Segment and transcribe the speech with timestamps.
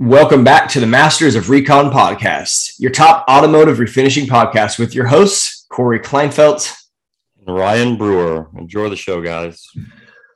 [0.00, 5.06] Welcome back to the Masters of Recon podcast, your top automotive refinishing podcast with your
[5.06, 6.68] hosts, Corey Kleinfeld
[7.38, 8.50] and Ryan Brewer.
[8.58, 9.64] Enjoy the show, guys.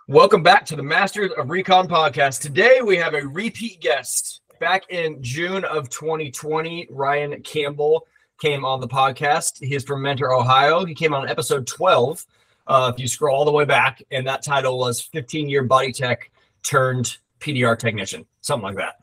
[0.07, 2.41] Welcome back to the Masters of Recon podcast.
[2.41, 4.43] Today we have a repeat guest.
[4.61, 8.07] Back in June of 2020, Ryan Campbell
[8.41, 9.59] came on the podcast.
[9.59, 10.85] He's from Mentor, Ohio.
[10.85, 12.25] He came on episode 12.
[12.69, 15.91] Uh, if you scroll all the way back, and that title was 15 year body
[15.91, 16.31] tech
[16.63, 18.95] turned PDR technician, something like that.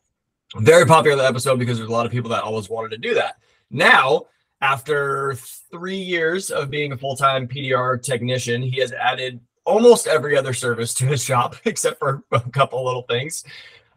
[0.59, 3.35] Very popular episode because there's a lot of people that always wanted to do that.
[3.71, 4.27] Now,
[4.61, 5.35] after
[5.69, 10.53] three years of being a full time PDR technician, he has added almost every other
[10.53, 13.43] service to his shop except for a couple little things.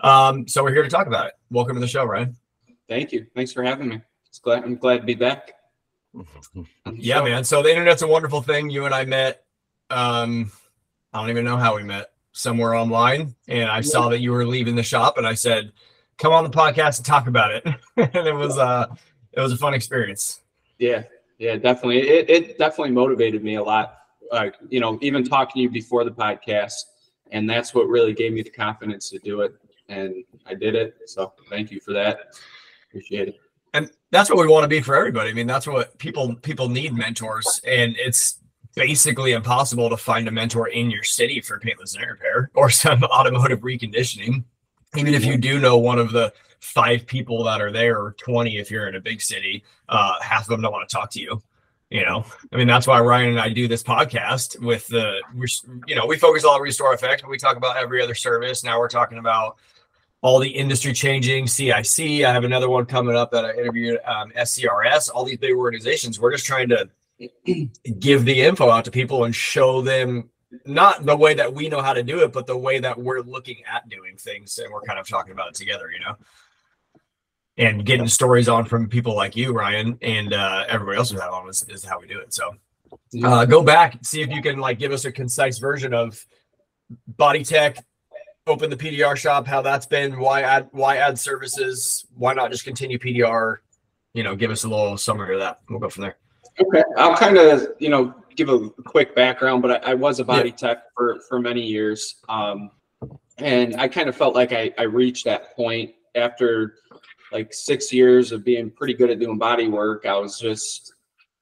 [0.01, 1.34] Um, so we're here to talk about it.
[1.51, 2.37] Welcome to the show, Ryan.
[2.88, 3.27] Thank you.
[3.37, 4.01] Thanks for having me.
[4.29, 5.52] It's glad I'm glad to be back.
[6.93, 7.45] yeah, man.
[7.45, 8.68] So the internet's a wonderful thing.
[8.68, 9.45] You and I met.
[9.90, 10.51] Um,
[11.12, 12.10] I don't even know how we met.
[12.32, 15.73] Somewhere online, and I saw that you were leaving the shop, and I said,
[16.18, 17.64] come on the podcast and talk about it.
[17.96, 18.86] and it was uh
[19.32, 20.40] it was a fun experience.
[20.79, 21.04] Yeah,
[21.38, 22.01] yeah, definitely.
[22.01, 23.98] It, it definitely motivated me a lot.
[24.30, 26.74] Uh, you know, even talking to you before the podcast,
[27.30, 29.54] and that's what really gave me the confidence to do it.
[29.88, 30.96] And I did it.
[31.06, 32.37] So thank you for that.
[32.90, 33.37] Appreciate it.
[33.73, 35.30] And that's what we want to be for everybody.
[35.30, 38.40] I mean, that's what people people need mentors, and it's
[38.74, 43.02] basically impossible to find a mentor in your city for paintless dent repair or some
[43.04, 44.45] automotive reconditioning
[44.96, 48.58] even if you do know one of the five people that are there or 20
[48.58, 51.20] if you're in a big city uh, half of them don't want to talk to
[51.20, 51.40] you
[51.90, 52.22] you know?
[52.52, 55.20] I mean that's why ryan and i do this podcast with the
[55.86, 58.64] you know we focus on restore effect but we talk about every other service.
[58.64, 59.56] Now we're talking about
[60.20, 61.72] all the industry changing cic
[62.24, 66.19] i have another one coming up that i interviewed um, scrs all these big organizations.
[66.19, 66.88] We're just trying to
[67.98, 70.31] give the info out to people and show them
[70.65, 73.21] not the way that we know how to do it, but the way that we're
[73.21, 76.16] looking at doing things, and we're kind of talking about it together, you know,
[77.59, 81.28] and getting stories on from people like you, Ryan, and uh, everybody else who's had
[81.28, 82.32] on is, is how we do it.
[82.32, 82.55] So,
[83.22, 86.25] uh, go back, see if you can like give us a concise version of
[87.06, 87.84] body tech.
[88.47, 92.65] Open the PDR shop, how that's been, why add why add services, why not just
[92.65, 93.59] continue PDR?
[94.15, 95.61] You know, give us a little summary of that.
[95.69, 96.17] We'll go from there.
[96.59, 100.25] Okay, I'll kind of you know give a quick background, but I, I was a
[100.25, 100.54] body yeah.
[100.56, 102.71] tech for for many years, um,
[103.38, 106.77] and I kind of felt like I, I reached that point after
[107.32, 110.06] like six years of being pretty good at doing body work.
[110.06, 110.94] I was just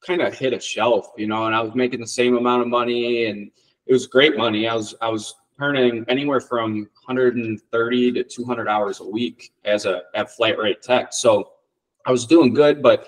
[0.05, 2.67] kind of hit a shelf, you know, and I was making the same amount of
[2.67, 3.51] money, and
[3.85, 4.67] it was great money.
[4.67, 10.01] I was I was earning anywhere from 130 to 200 hours a week as a
[10.15, 11.13] at flat rate tech.
[11.13, 11.51] So
[12.07, 13.07] I was doing good, but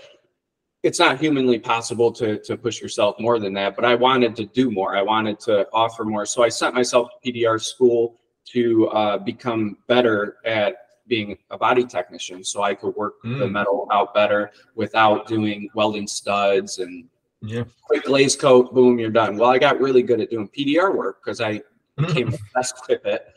[0.83, 4.45] it's not humanly possible to to push yourself more than that but i wanted to
[4.45, 4.95] do more.
[4.95, 6.25] I wanted to offer more.
[6.25, 10.75] So i sent myself to pdr school to uh, become better at
[11.07, 13.39] being a body technician so i could work mm.
[13.39, 17.05] the metal out better without doing welding studs and
[17.41, 17.63] yeah.
[17.83, 19.37] quick glaze coat boom you're done.
[19.37, 21.61] Well i got really good at doing pdr work because i
[21.97, 23.27] became the best at it.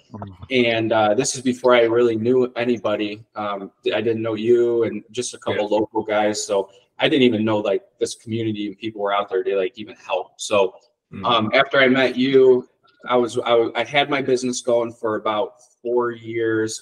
[0.50, 3.24] And uh, this is before i really knew anybody.
[3.34, 5.76] Um, i didn't know you and just a couple yeah.
[5.76, 6.44] local guys.
[6.44, 6.70] So
[7.02, 9.96] I didn't even know like this community and people were out there to like even
[9.96, 10.40] help.
[10.40, 10.76] So
[11.12, 11.24] mm-hmm.
[11.24, 12.68] um, after I met you,
[13.08, 16.80] I was, I I had my business going for about four years,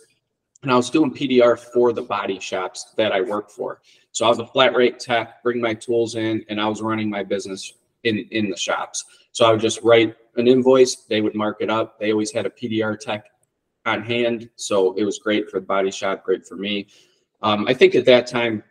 [0.62, 3.80] and I was doing PDR for the body shops that I work for.
[4.12, 7.09] So I was a flat rate tech, bring my tools in, and I was running
[7.09, 7.72] my business
[8.04, 9.03] in in the shops.
[9.32, 11.98] So I would just write an invoice, they would mark it up.
[11.98, 13.25] They always had a PDR tech
[13.86, 16.88] on hand, so it was great for the body shop, great for me.
[17.42, 18.62] Um, I think at that time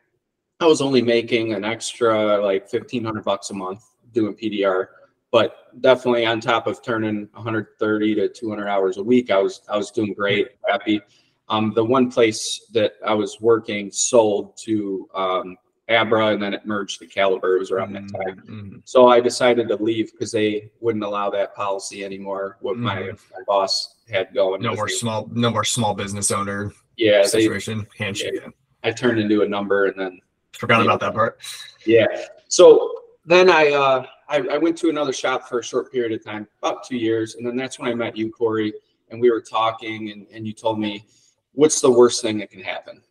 [0.59, 3.83] I was only making an extra like fifteen hundred bucks a month
[4.13, 4.87] doing PDR,
[5.31, 9.77] but definitely on top of turning 130 to 200 hours a week, I was I
[9.77, 11.01] was doing great, happy.
[11.47, 15.57] Um, the one place that I was working sold to um,
[15.89, 17.55] Abra, and then it merged to Caliber.
[17.55, 18.29] It was around that mm-hmm.
[18.29, 18.77] time, mm-hmm.
[18.85, 22.57] so I decided to leave because they wouldn't allow that policy anymore.
[22.61, 22.83] What mm-hmm.
[22.83, 24.61] my, my boss had going.
[24.61, 26.71] No more small, no more small business owner.
[26.97, 28.33] Yeah, situation they, handshake.
[28.35, 28.49] Yeah,
[28.83, 30.19] I turned into a number, and then
[30.54, 31.40] Forgot about that part.
[31.86, 32.07] Yeah.
[32.48, 32.92] So
[33.25, 36.48] then I, uh, I, I went to another shop for a short period of time,
[36.62, 38.74] about two years, and then that's when I met you, Corey,
[39.10, 41.06] and we were talking, and, and you told me,
[41.54, 43.01] what's the worst thing that can happen?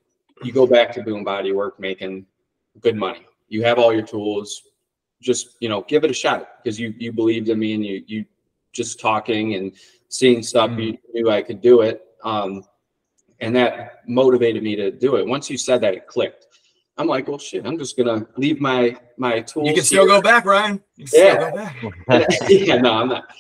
[0.42, 2.26] You go back to doing body work, making
[2.80, 3.26] good money.
[3.48, 4.62] You have all your tools.
[5.20, 8.04] Just you know, give it a shot because you you believed in me, and you
[8.06, 8.24] you
[8.72, 9.72] just talking and
[10.08, 10.84] seeing stuff, mm.
[10.84, 12.04] you knew I could do it.
[12.24, 12.64] Um,
[13.40, 15.26] and that motivated me to do it.
[15.26, 16.47] Once you said that, it clicked.
[16.98, 19.68] I'm like, well, shit, I'm just gonna leave my my tools.
[19.68, 20.16] You can still here.
[20.16, 20.82] go back, Ryan.
[20.96, 21.72] yeah.
[22.48, 23.32] yeah, no, I'm not.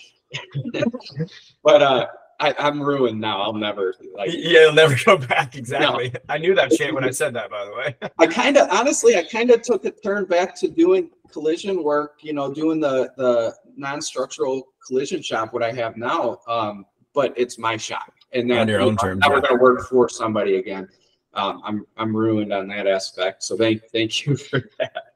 [1.64, 2.06] but uh,
[2.40, 3.42] I, I'm ruined now.
[3.42, 4.30] I'll never like.
[4.32, 5.56] Yeah, it'll never go back.
[5.56, 6.14] Exactly.
[6.28, 7.96] I knew that shit when I said that, by the way.
[8.18, 12.20] I kind of honestly, I kind of took a turn back to doing collision work.
[12.22, 15.52] You know, doing the the non-structural collision shop.
[15.52, 18.96] What I have now, um, but it's my shop, and then On your own I'm
[18.98, 19.40] terms, never yeah.
[19.40, 20.88] going to work for somebody again.
[21.34, 23.42] Um, I'm I'm ruined on that aspect.
[23.44, 25.14] So thank thank you for that.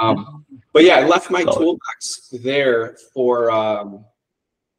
[0.00, 4.04] Um, but yeah, I left my toolbox there for um,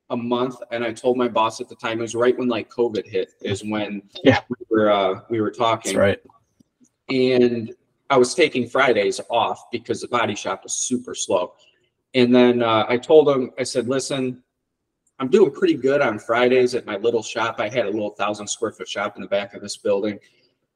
[0.09, 1.99] a month, and I told my boss at the time.
[1.99, 3.33] It was right when like COVID hit.
[3.41, 4.41] Is when Yeah.
[4.49, 6.19] we were uh, we were talking right.
[7.09, 7.73] and
[8.09, 11.53] I was taking Fridays off because the body shop was super slow.
[12.13, 14.43] And then uh, I told him, I said, listen,
[15.19, 17.55] I'm doing pretty good on Fridays at my little shop.
[17.59, 20.19] I had a little thousand square foot shop in the back of this building.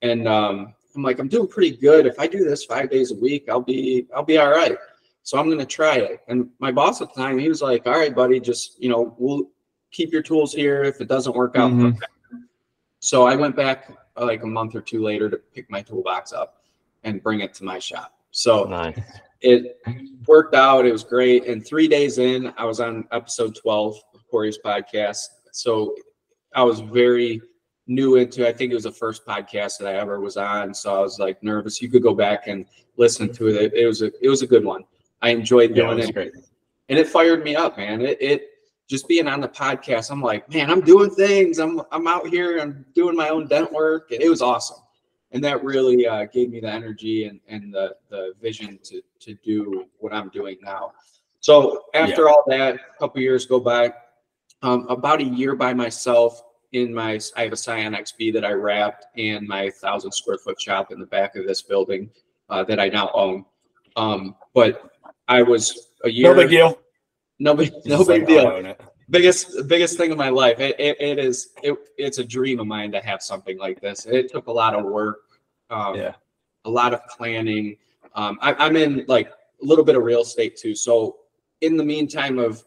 [0.02, 2.06] And um, I'm like, I'm doing pretty good.
[2.06, 4.78] If I do this five days a week, I'll be, I'll be all right.
[5.24, 6.22] So I'm going to try it.
[6.28, 9.16] And my boss at the time, he was like, all right, buddy, just, you know,
[9.18, 9.50] we'll
[9.92, 10.84] keep your tools here.
[10.84, 11.98] If it doesn't work out, Mhm.
[13.00, 16.64] so I went back like a month or two later to pick my toolbox up
[17.04, 18.14] and bring it to my shop.
[18.32, 19.00] So Nice.
[19.42, 19.80] it
[20.28, 20.86] worked out.
[20.86, 21.46] It was great.
[21.46, 25.26] And three days in, I was on episode 12 of Corey's podcast.
[25.52, 25.96] So
[26.56, 27.42] I was very
[27.88, 30.74] new into I think it was the first podcast that I ever was on.
[30.74, 31.82] So I was like nervous.
[31.82, 32.66] You could go back and
[32.98, 33.74] listen to it.
[33.74, 34.84] It was a it was a good one.
[35.22, 36.34] I enjoyed Yeah, doing it it great.
[36.90, 38.02] and it fired me up, man.
[38.02, 38.50] It, it
[38.88, 41.60] just being on the podcast, I'm like, man, I'm doing things.
[41.60, 42.60] I'm I'm out here.
[42.60, 44.78] I'm doing my own dent work, and it was awesome.
[45.32, 49.34] And that really uh, gave me the energy and, and the, the vision to to
[49.44, 50.94] do what I'm doing now.
[51.40, 53.94] So after all that, a couple years go by.
[54.64, 56.42] Um, about a year by myself
[56.74, 60.60] in my I have a Scion XB that I wrapped and my thousand square foot
[60.60, 62.10] shop in the back of this building
[62.50, 63.46] uh, that I now own.
[63.96, 64.92] Um, but
[65.28, 66.34] I was a year.
[66.34, 66.80] No big deal.
[67.40, 68.48] No big, no big like, deal.
[68.48, 68.82] I own it.
[69.10, 70.60] Biggest, biggest thing of my life.
[70.60, 71.50] It, it, it is.
[71.64, 74.06] It, it's a dream of mine to have something like this.
[74.06, 75.20] It took a lot of work.
[75.70, 76.14] Um, Yeah.
[76.66, 77.78] A lot of planning.
[78.16, 80.76] Um, I, I'm in like a little bit of real estate too.
[80.76, 81.18] So
[81.62, 82.64] in the meantime of,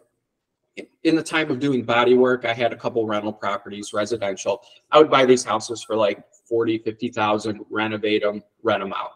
[1.04, 4.62] in the time of doing body work, I had a couple rental properties, residential.
[4.90, 9.12] I would buy these houses for like 40, 50,000, renovate them, rent them out.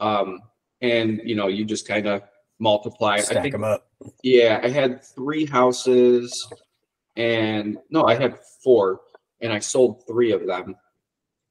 [0.00, 0.40] Um,
[0.80, 2.22] and you know, you just kind of
[2.58, 3.14] multiply.
[3.14, 3.88] I Stack think them up.
[4.22, 6.48] yeah, I had three houses
[7.16, 9.00] and no, I had four
[9.40, 10.76] and I sold three of them.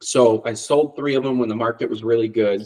[0.01, 2.63] So I sold three of them when the market was really good,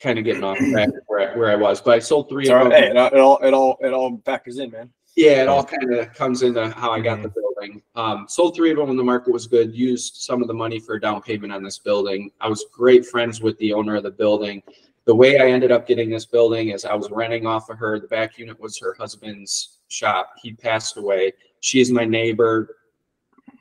[0.00, 2.50] kind of getting off track where I, where I was, but I sold three It's
[2.50, 2.72] of all them.
[2.72, 4.90] Hey, it all, it all, it all, it all factors in, man.
[5.16, 7.40] Yeah, it all kind of comes into how I got the Mm-hmm.
[7.40, 7.82] building.
[7.94, 10.78] Um, sold three of them when the market was good, used some of the money
[10.78, 12.30] for a down payment on this building.
[12.40, 14.62] I was great friends with the owner of the building.
[15.06, 17.98] The way I ended up getting this building is I was renting off of her.
[17.98, 20.32] The back unit was her husband's shop.
[20.42, 21.32] He passed away.
[21.60, 22.76] She's my neighbor.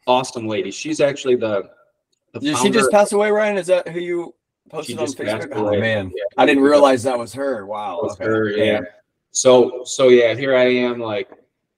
[0.07, 0.71] Awesome lady.
[0.71, 1.69] She's actually the,
[2.33, 3.57] the Did she just pass away, Ryan?
[3.57, 4.35] Is that who you
[4.65, 5.55] she posted on just passed Facebook?
[5.55, 5.77] away.
[5.77, 6.11] Oh, man.
[6.13, 6.23] Yeah.
[6.37, 7.65] I didn't realize that was her.
[7.65, 7.99] Wow.
[8.01, 8.25] That was Okay.
[8.25, 8.81] her, yeah.
[9.31, 10.99] So so yeah, here I am.
[10.99, 11.29] Like,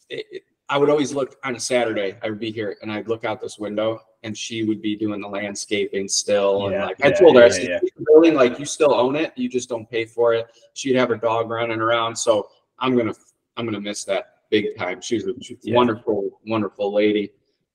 [0.09, 2.17] it, it- I would always look on a Saturday.
[2.21, 5.21] I would be here and I'd look out this window, and she would be doing
[5.21, 6.65] the landscaping still.
[6.65, 7.79] And Yeah, like I told her, I said, yeah.
[8.05, 9.31] Building like you still own it.
[9.37, 10.47] You just don't pay for it.
[10.73, 12.17] She'd have her dog running around.
[12.17, 12.49] So
[12.79, 13.13] I'm gonna
[13.55, 14.99] I'm gonna miss that big time.
[14.99, 15.75] She was a she's a Yeah.
[15.75, 17.31] wonderful wonderful lady.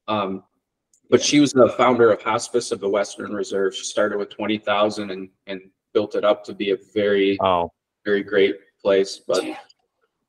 [0.07, 0.43] Um,
[1.09, 3.75] but she was the founder of Hospice of the Western Reserve.
[3.75, 5.63] She started with twenty thousand and and
[5.95, 7.73] built it up to be a very Oh,
[8.05, 9.19] very great place.
[9.27, 9.43] But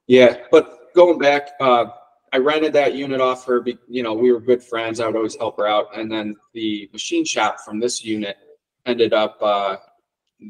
[0.08, 1.86] yeah, but going back, uh,
[2.32, 3.64] I rented that unit off her.
[3.88, 5.00] You know, we were good friends.
[5.00, 5.98] I would always help her out.
[5.98, 8.38] And then the machine shop from this unit
[8.86, 9.78] ended up, uh,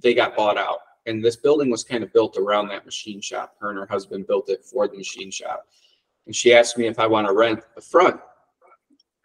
[0.02, 0.80] they got bought out.
[1.06, 3.56] And this building was kind of built around that machine shop.
[3.60, 5.66] Her and her husband built it for the machine shop.
[6.26, 8.20] And she asked me if I want to rent the front.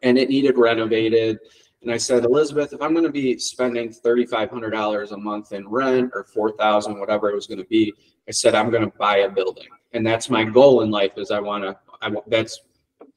[0.03, 1.39] And it needed renovated.
[1.83, 5.53] And I said, Elizabeth, if I'm going to be spending thirty-five hundred dollars a month
[5.53, 7.93] in rent or four thousand, whatever it was going to be,
[8.29, 11.13] I said I'm going to buy a building, and that's my goal in life.
[11.17, 11.77] Is I want to.
[12.03, 12.61] I that's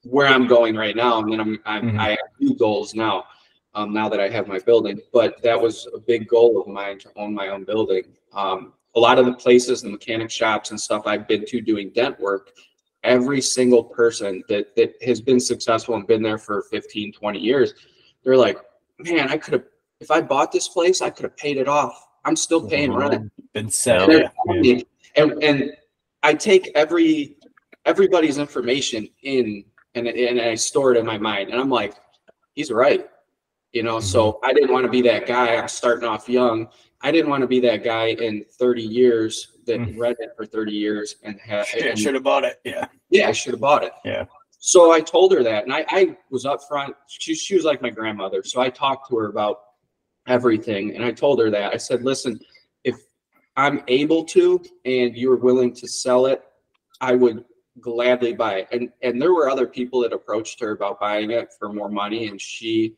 [0.04, 1.18] where I'm going right now.
[1.20, 1.98] And then I'm, I'm Mhm.
[1.98, 3.24] I have new goals now.
[3.74, 6.98] Um, now that I have my building, but that was a big goal of mine
[6.98, 8.04] to own my own building.
[8.34, 11.88] Um, a lot of the places, the mechanic shops and stuff I've been to doing
[11.90, 12.50] dent work,
[13.02, 17.72] every single person that that has been successful and been there for 15, 20 years,
[18.24, 18.58] they're like,
[18.98, 19.64] man, I could have,
[20.00, 22.08] if I bought this place, I could have paid it off.
[22.26, 23.12] I'm still paying rent.
[23.12, 23.30] Been.
[23.54, 24.30] They're
[24.62, 24.80] Yeah.
[25.16, 25.72] And, and
[26.22, 27.36] I take every,
[27.84, 29.64] everybody's information in
[29.94, 31.50] and, and I store it in my mind.
[31.50, 31.94] And I'm like,
[32.54, 33.06] he's right.
[33.72, 35.56] You know, so I didn't want to be that guy.
[35.56, 36.68] I'm starting off young.
[37.02, 39.98] I didn't want to be that guy in 30 years that Mhm.
[39.98, 42.60] read it for 30 years and had, and- should have bought it.
[42.64, 42.86] Yeah.
[43.10, 43.92] yeah, I should have bought it.
[44.04, 44.24] Yeah.
[44.58, 46.94] So I told her that, and I, I was upfront.
[47.08, 49.60] She, she was like my grandmother, so I talked to her about
[50.28, 51.74] everything, and I told her that.
[51.74, 52.38] I said, "Listen,
[53.56, 56.42] I'm able to, and you're willing to sell it,
[57.00, 57.44] I would
[57.80, 61.52] gladly buy it." And and there were other people that approached her about buying it
[61.58, 62.96] for more money, and she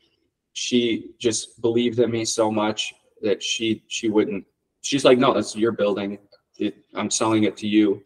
[0.53, 4.45] she just believed in me so much that she she wouldn't.
[4.83, 6.19] She's like, "No, that's your building.
[6.59, 8.03] It, I'm selling it to you."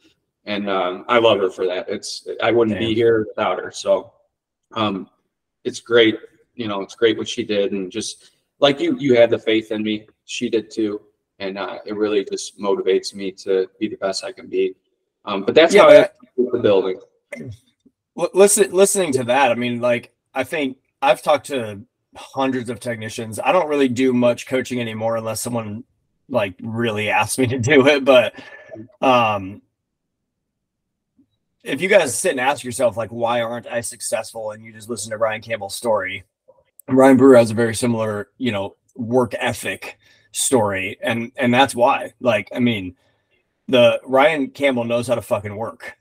[0.48, 1.88] and um, I love her for that.
[1.88, 2.88] It's I wouldn't Damn.
[2.88, 3.70] be here without her.
[3.70, 4.14] So
[4.72, 5.10] um,
[5.62, 6.18] it's great,
[6.54, 9.70] you know, it's great what she did, and just like you, you had the faith
[9.70, 10.06] in me.
[10.24, 11.02] She did too,
[11.38, 14.74] and uh, it really just motivates me to be the best I can be.
[15.24, 17.00] Um, but that's Yeah, how but- I with the building.
[18.34, 21.82] Listen, listening to that, I mean, like, I think I've talked to
[22.16, 23.38] hundreds of technicians.
[23.38, 25.84] I don't really do much coaching anymore unless someone
[26.28, 28.04] like really asks me to do it.
[28.04, 28.34] But
[29.00, 29.62] um,
[31.62, 34.50] if you guys sit and ask yourself, like, why aren't I successful?
[34.50, 36.24] And you just listen to Ryan Campbell's story,
[36.88, 39.98] Ryan Brewer has a very similar, you know, work ethic
[40.32, 42.12] story, and and that's why.
[42.20, 42.96] Like, I mean,
[43.68, 45.96] the Ryan Campbell knows how to fucking work.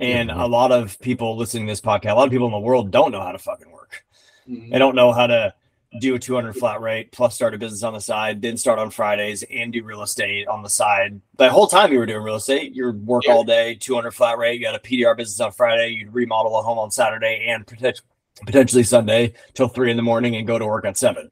[0.00, 0.40] And Mhm.
[0.40, 2.90] a lot of people listening to this podcast, a lot of people in the world
[2.90, 4.04] don't know how to fucking work.
[4.48, 4.70] Mhm.
[4.70, 5.54] They don't know how to
[6.00, 8.90] do a 200 flat rate plus start a business on the side, then start on
[8.90, 11.20] Fridays and do real estate on the side.
[11.36, 13.34] The whole time you were doing real estate, you work Yeah.
[13.34, 16.62] all day, 200 flat rate, you got a PDR business on Friday, you'd remodel a
[16.62, 18.00] home on Saturday and potent-
[18.44, 21.30] potentially Sunday till three in the morning and go to work at seven.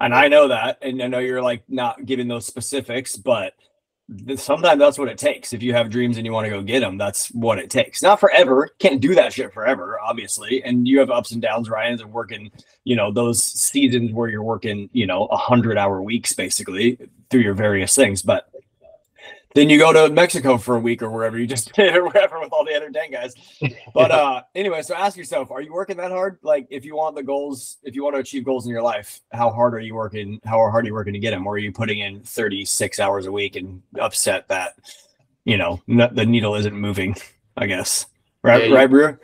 [0.00, 0.78] And I know that.
[0.82, 3.54] And I know you're like not giving those specifics, but
[4.36, 5.52] sometimes that's what it takes.
[5.52, 8.02] If you have dreams and you want to go get them, that's what it takes.
[8.02, 8.70] Not forever.
[8.78, 10.62] Can't do that shit forever, obviously.
[10.64, 12.50] And you have ups and downs, Ryan's, and working,
[12.84, 17.42] you know, those seasons where you're working, you know, a hundred hour weeks basically through
[17.42, 18.22] your various things.
[18.22, 18.48] But
[19.58, 22.38] then you go to Mexico for a week or wherever you just did or wherever
[22.38, 23.34] with all the other dang guys.
[23.94, 26.38] But uh anyway, so ask yourself, are you working that hard?
[26.42, 29.20] Like if you want the goals, if you want to achieve goals in your life,
[29.32, 30.40] how hard are you working?
[30.44, 31.46] How hard are you working to get them?
[31.46, 34.74] Or are you putting in 36 hours a week and upset that,
[35.44, 37.16] you know, n- the needle isn't moving,
[37.56, 38.06] I guess.
[38.42, 39.20] Right, Yeah, right, Brewer?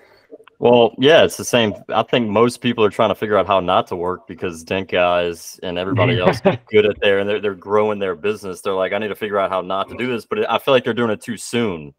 [0.61, 1.75] Well, yeah, it's the same.
[1.88, 4.88] I think most people are trying to figure out how not to work because Dent
[4.90, 8.61] guys and everybody else is good at there and they're, they're growing their business.
[8.61, 10.73] They're like, I need to figure out how not to do this, but I feel
[10.73, 11.92] like they're doing it too soon.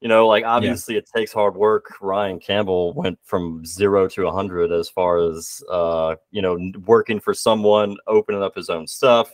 [0.00, 1.94] You know, like obviously it takes hard work.
[2.00, 7.20] Ryan Campbell went from zero to a hundred as far as uh, you know, working
[7.20, 9.30] for someone, opening up his own stuff,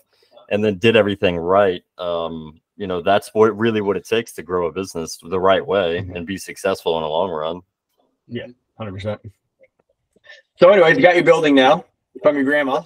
[0.51, 1.83] and then did everything right.
[1.97, 5.67] Um, you know, that's what really what it takes to grow a business the right
[5.67, 6.17] way Mhm.
[6.17, 7.63] and be successful in the long run.
[8.77, 9.21] Hundred percent.
[10.57, 11.85] So, anyways, you got your building now
[12.23, 12.83] from your grandma,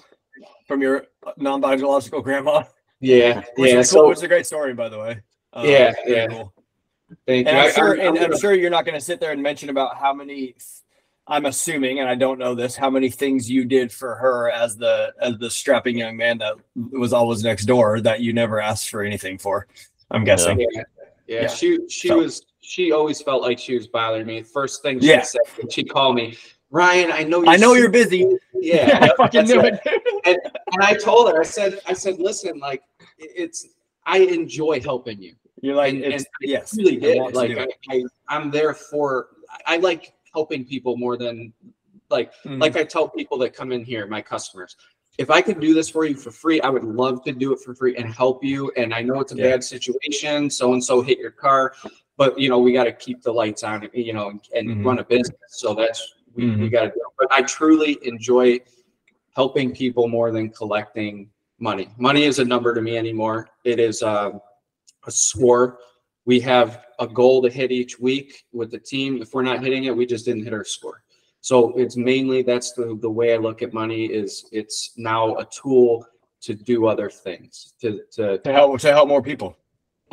[0.67, 1.05] from your
[1.37, 2.63] non-biological grandma.
[2.99, 3.79] Yeah, Which yeah.
[3.79, 4.01] is cool.
[4.03, 5.19] So Which is a great story, by the way.
[5.51, 6.27] Uh, Yeah, yeah.
[6.27, 6.53] cool.
[7.27, 7.63] thank And you.
[7.63, 9.41] I'm sure, I'm- I'm and I'm gonna- sure you're not going to sit there and
[9.43, 10.55] mention about how many.
[11.25, 14.75] I'm assuming, and I don't know this, how many things you did for her as
[14.75, 16.55] the as the strapping young man that
[16.91, 19.67] was always next door that you never asked for anything for.
[20.11, 20.59] I'm guessing.
[20.59, 20.83] Yeah, yeah.
[21.43, 21.47] Yeah.
[21.47, 24.41] She she So- was she always felt like she was bothering me.
[24.41, 25.21] First thing she Yeah.
[25.21, 26.37] said when she called me,
[26.71, 28.25] Ryan, I know you're I know you're busy.
[28.55, 29.79] Yeah, I yep, fucking knew it.
[29.85, 30.39] it.
[30.73, 32.81] And I told her, I said, I said, listen, like
[33.19, 33.67] it's
[34.05, 35.35] I enjoy helping you.
[35.61, 37.33] You're like, And- and I yes, really did.
[37.35, 39.27] Like I, I, I'm there for
[39.67, 41.53] I like helping people more than
[42.09, 42.59] like Mhm.
[42.59, 44.75] like I tell people that come in here, my customers.
[45.19, 47.59] If I could do this for you for free, I would love to do it
[47.59, 48.71] for free and help you.
[48.77, 49.43] And I know it's a Yeah.
[49.51, 50.49] bad situation.
[50.49, 51.75] So and so hit your car,
[52.17, 54.85] but you know we got to keep the lights on, you know, and, and Mhm.
[54.85, 55.37] run a business.
[55.49, 56.71] So that's we, we Mhm.
[56.71, 56.95] got to do.
[56.95, 57.13] It.
[57.17, 58.59] But I truly enjoy
[59.35, 61.29] helping people more than collecting
[61.59, 61.89] money.
[61.97, 63.47] Money is a number to me anymore.
[63.63, 64.41] It is um,
[65.05, 65.79] a score.
[66.25, 69.21] We have a goal to hit each week with the team.
[69.21, 71.03] If we're not hitting it, we just didn't hit our score.
[71.41, 75.45] So it's mainly that's the, the way I look at money is it's now a
[75.45, 76.05] tool
[76.41, 79.57] to do other things to, to to help to help more people.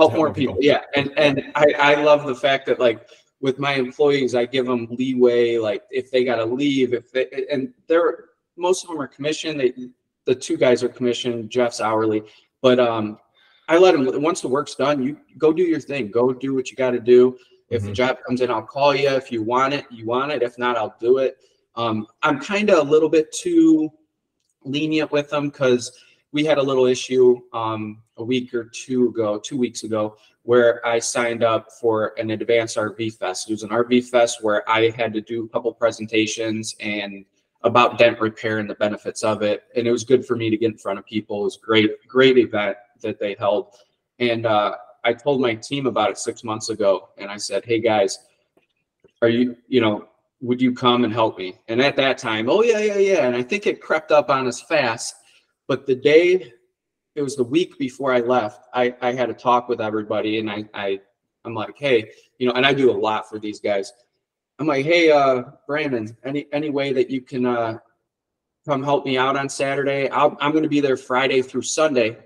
[0.08, 0.54] Help more people.
[0.54, 0.64] people.
[0.64, 0.82] Yeah.
[0.94, 3.06] And, and I, I love the fact that like
[3.40, 5.58] with my employees, I give them leeway.
[5.58, 8.26] Like if they got to leave, if they, and they're,
[8.56, 9.60] most of them are commissioned.
[9.60, 9.72] They,
[10.26, 12.22] the two guys are commissioned, Jeff's hourly,
[12.60, 13.18] but, um,
[13.68, 16.70] I let them, once the work's done, you go do your thing, go do what
[16.70, 17.38] you got to do.
[17.68, 17.94] If the Mhm.
[17.94, 19.08] job comes in, I'll call you.
[19.10, 20.42] If you want it, you want it.
[20.42, 21.36] If not, I'll do it.
[21.76, 23.88] Um, I'm kind of a little bit too
[24.64, 25.92] lenient with them because
[26.32, 30.84] we had a little issue um, a week or two ago, two weeks ago, where
[30.86, 33.48] I signed up for an advanced RV fest.
[33.48, 37.24] It was an RV fest where I had to do a couple presentations and
[37.62, 39.64] about dent repair and the benefits of it.
[39.76, 41.42] And it was good for me to get in front of people.
[41.42, 43.74] It was great, great event that they held.
[44.18, 47.80] And uh, I told my team about it six months ago, and I said, "Hey
[47.80, 48.18] guys,
[49.22, 50.08] are you, you know,
[50.40, 51.58] would you come and help me?
[51.68, 53.26] And at that time, oh yeah, yeah, yeah.
[53.26, 55.14] And I think it crept up on us fast.
[55.70, 56.52] But the day,
[57.14, 60.50] it was the week before I left, I, I had a talk with everybody and
[60.50, 60.98] I, I
[61.44, 63.92] I'm like, hey, you know, and I do a lot for these guys.
[64.58, 67.78] I'm like, hey, uh, Brandon, any any way that you can uh
[68.66, 70.08] come help me out on Saturday?
[70.08, 72.18] I'll, I'm going to be there Friday through Sunday,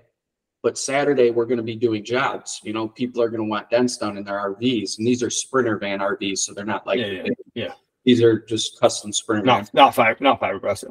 [0.63, 2.59] but Saturday we're going to be doing jobs.
[2.63, 5.29] You know, people are going to want dents done in their RVs, and these are
[5.29, 7.73] Sprinter van RVs, so they're not like Yeah, yeah, yeah.
[8.05, 9.45] these are just custom Sprinter.
[9.45, 9.71] vans.
[9.71, 10.83] Not not five not fiberglass.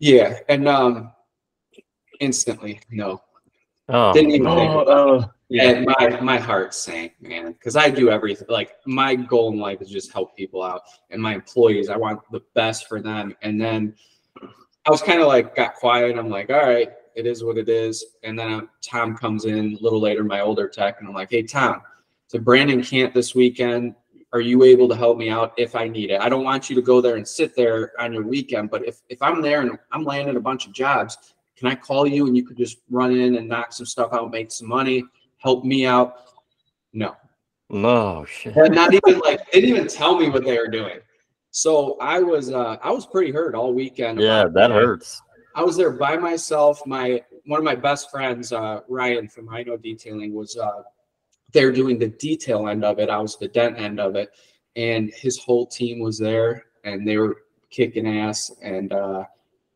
[0.00, 1.12] Yeah, and um,
[2.24, 3.20] instantly no,
[3.88, 5.24] Oh, didn't even think Oh, about it.
[5.24, 5.62] uh, yeah.
[5.70, 8.46] And my my heart sank, man, because I do everything.
[8.48, 11.90] Like my goal in life is just help people out, and my employees.
[11.90, 13.36] I want the best for them.
[13.42, 13.94] And then
[14.86, 16.16] I was kind of like got quiet.
[16.16, 18.04] I'm like, all right, it is what it is.
[18.22, 21.30] And then uh, Tom comes in a little later, my older tech, and I'm like,
[21.30, 21.82] hey Tom,
[22.26, 23.94] so Brandon can't this weekend.
[24.32, 26.20] Are you able to help me out if I need it?
[26.20, 29.02] I don't want you to go there and sit there on your weekend, but if
[29.10, 32.36] if I'm there and I'm landing a bunch of jobs, can I call you and
[32.36, 35.04] you could just run in and knock some stuff out, make some money,
[35.38, 36.16] help me out?
[36.92, 37.16] No,
[37.70, 38.56] no shit.
[38.56, 40.98] and not even like they didn't even tell me what they were doing.
[41.50, 44.20] So I was uh I was pretty hurt all weekend.
[44.20, 45.22] Yeah, that hurts.
[45.54, 46.84] I was there by myself.
[46.86, 50.82] My one of my best friends, uh, Ryan from I Know Detailing, was uh,
[51.52, 53.08] there doing the detail end of it.
[53.08, 54.30] I was the dent end of it,
[54.76, 58.50] and his whole team was there, and they were kicking ass.
[58.62, 59.24] And uh,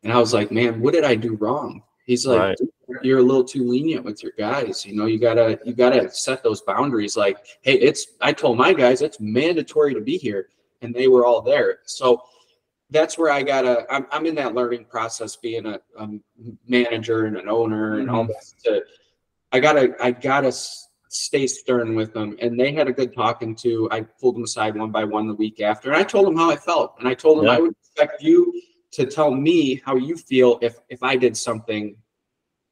[0.08, 1.82] and I was like, man, what did I do wrong?
[2.06, 2.58] He's like, Right.
[3.02, 4.86] You're a little too lenient with your guys.
[4.86, 7.18] You know, you gotta you gotta set those boundaries.
[7.18, 10.48] Like, hey, it's I told my guys it's mandatory to be here,
[10.80, 11.80] and they were all there.
[11.84, 12.22] So
[12.88, 13.84] that's where I gotta.
[13.92, 16.08] I'm, I'm in that learning process, being a, a
[16.66, 18.32] manager and an owner and all mm-hmm.
[18.32, 18.54] this.
[18.64, 18.82] To,
[19.52, 20.50] I gotta, I gotta
[21.10, 22.38] stay stern with them.
[22.40, 23.86] And they had a good talking to.
[23.90, 26.50] I pulled them aside one by one the week after, and I told them how
[26.50, 27.52] I felt, and I told them Yeah.
[27.52, 28.58] I would expect you
[28.98, 31.96] to tell me how you feel if if I did something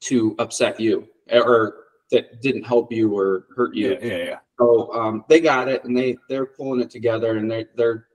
[0.00, 3.92] to upset you or that didn't help you or hurt you.
[4.00, 4.38] Yeah, yeah, yeah.
[4.59, 8.07] So um, they got it, and they they're pulling it together, and they they're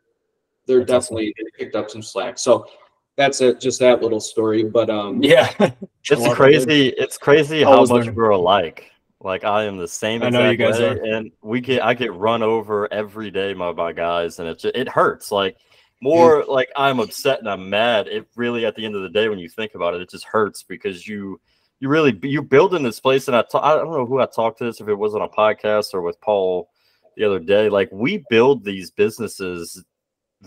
[0.67, 1.17] they're That's awesome.
[1.17, 2.38] definitely they picked up some slack.
[2.38, 2.67] So
[3.17, 4.63] that's it, just that little story.
[4.63, 5.51] But um, Yeah.
[6.09, 6.88] It's Love it, crazy.
[6.97, 8.15] It's crazy how Always much learning.
[8.15, 8.91] we're alike.
[9.19, 11.03] Like I am the same I know you guys way, are.
[11.03, 14.75] and we get I get run over every day by my guys, and it just,
[14.75, 15.31] it hurts.
[15.31, 15.57] Like
[16.01, 18.07] more like I'm upset and I'm mad.
[18.07, 20.25] It really at the end of the day, when you think about it, it just
[20.25, 21.39] hurts because you
[21.79, 24.65] you really you're building this place, and I I don't know who I talked to
[24.65, 26.69] this if it was on a podcast or with Paul
[27.15, 27.69] the other day.
[27.69, 29.83] Like we build these businesses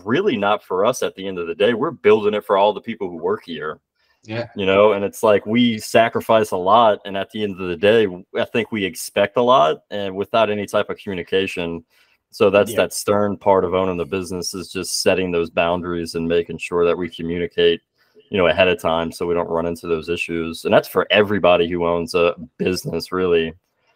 [0.03, 1.73] really not for us at the end of the day.
[1.73, 3.79] We're building it for all the people who work here
[4.27, 7.67] yeah, you know and it's like we sacrifice a lot and at the end of
[7.67, 11.83] the day i think we expect a lot and without any type of communication
[12.35, 12.77] so that's Yeah.
[12.81, 16.85] that stern part of owning the business is just setting those boundaries and making sure
[16.85, 17.79] that we communicate
[18.29, 21.07] you know ahead of time so we don't run into those issues and that's for
[21.11, 23.53] everybody who owns a business really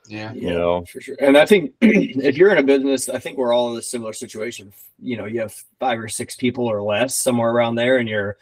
[0.08, 1.18] yeah, you know for sure.
[1.20, 4.12] And I think if you're in a business, I think we're all in a similar
[4.14, 4.74] situation.
[4.98, 8.38] You know, you have five or six people or less, somewhere around there, and you're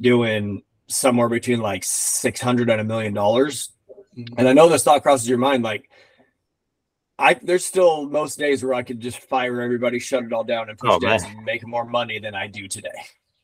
[0.00, 3.70] doing somewhere between like six hundred and a million dollars.
[4.18, 4.34] Mhm.
[4.38, 5.88] And I know this thought crosses your mind, like.
[7.18, 10.68] I there's still most days where I could just fire everybody, shut it all down,
[10.68, 11.36] and push Oh, dents man.
[11.36, 12.88] and make more money than I do today.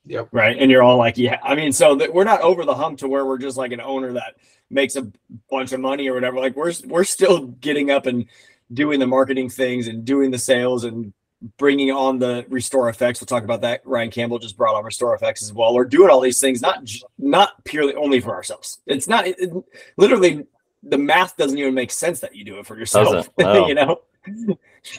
[0.06, 0.28] Yep.
[0.32, 0.56] Right.
[0.58, 1.38] And you're all like, yeah.
[1.42, 3.80] I mean, so that we're not over the hump to where we're just like an
[3.80, 4.34] owner that
[4.70, 5.10] makes a
[5.50, 6.38] bunch of money or whatever.
[6.38, 8.26] Like we're we're still getting up and
[8.72, 11.12] doing the marketing things and doing the sales and
[11.58, 13.20] bringing on the restore FX.
[13.20, 13.82] We'll talk about that.
[13.84, 15.74] Ryan Campbell just brought on restore FX as well.
[15.74, 18.80] We're doing all these things not j- not purely only for ourselves.
[18.86, 19.52] It's not it, it-
[19.96, 20.46] literally
[20.82, 23.28] the math doesn't even make sense that you do it for yourself.
[23.38, 23.66] No.
[23.68, 24.00] you know,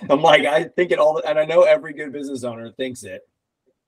[0.09, 3.27] I'm like I think it all, and I know every good business owner thinks it.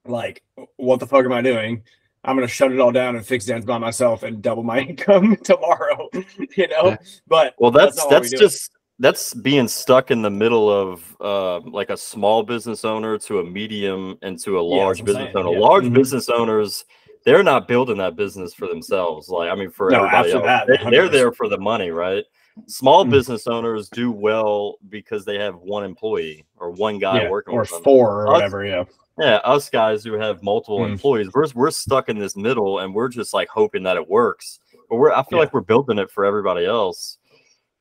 [0.05, 0.43] Like,
[0.77, 1.83] what the fuck am I doing?
[2.25, 5.35] I'm gonna shut it all down and fix dents by myself and double my income
[5.43, 6.09] tomorrow.
[6.57, 6.97] You know, Yeah.
[7.27, 11.89] but Well, that's that's, we just that's being stuck in the middle of uh, like
[11.89, 15.57] a small business owner to a medium and to a large that's business saying, owner.
[15.57, 15.59] yeah.
[15.59, 15.93] Large Mhm.
[15.95, 16.85] business owners,
[17.25, 19.29] they're not building that business for themselves.
[19.29, 22.23] Like I mean, for No, everybody else, that, they, they're there for the money, right?
[22.67, 23.09] Small Mhm.
[23.11, 27.61] business owners do well because they have one employee or one guy yeah, working or
[27.61, 27.81] with them.
[27.83, 28.65] four or Us- whatever.
[28.65, 28.83] Yeah,
[29.17, 30.91] Yeah, us guys who have multiple Mm.
[30.91, 34.59] employees, we're we're stuck in this middle, and we're just like hoping that it works.
[34.89, 35.45] But we're I feel Yeah.
[35.45, 37.17] like we're building it for everybody else.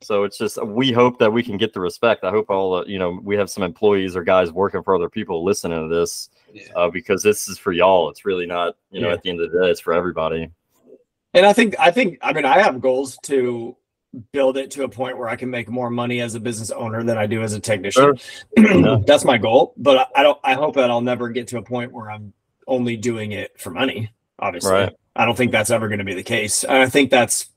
[0.03, 2.23] So it's just we hope that we can get the respect.
[2.23, 5.09] I hope all the you know we have some employees or guys working for other
[5.09, 6.63] people listening to this yeah.
[6.75, 8.09] uh, because this is for y'all.
[8.09, 9.13] It's really not you know Yeah.
[9.13, 10.49] at the end of the day, it's for everybody.
[11.33, 13.75] and I think I think I mean I have goals to
[14.31, 17.03] build it to a point where I can make more money as a business owner
[17.03, 18.13] than I do as a technician.
[18.57, 18.99] Yeah.
[19.07, 20.39] That's my goal, but I, I don't.
[20.43, 22.31] I hope that I'll never get to a point where I'm
[22.67, 24.11] only doing it for money.
[24.39, 24.93] Obviously, Right.
[25.15, 26.63] I don't think that's ever going to be the case.
[26.65, 27.49] I think that's,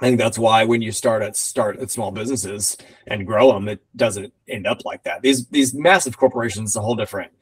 [0.00, 2.76] I think that's why when you start at start at small businesses
[3.08, 5.22] and grow them, it doesn't end up like that.
[5.22, 7.32] These these massive corporations a whole different,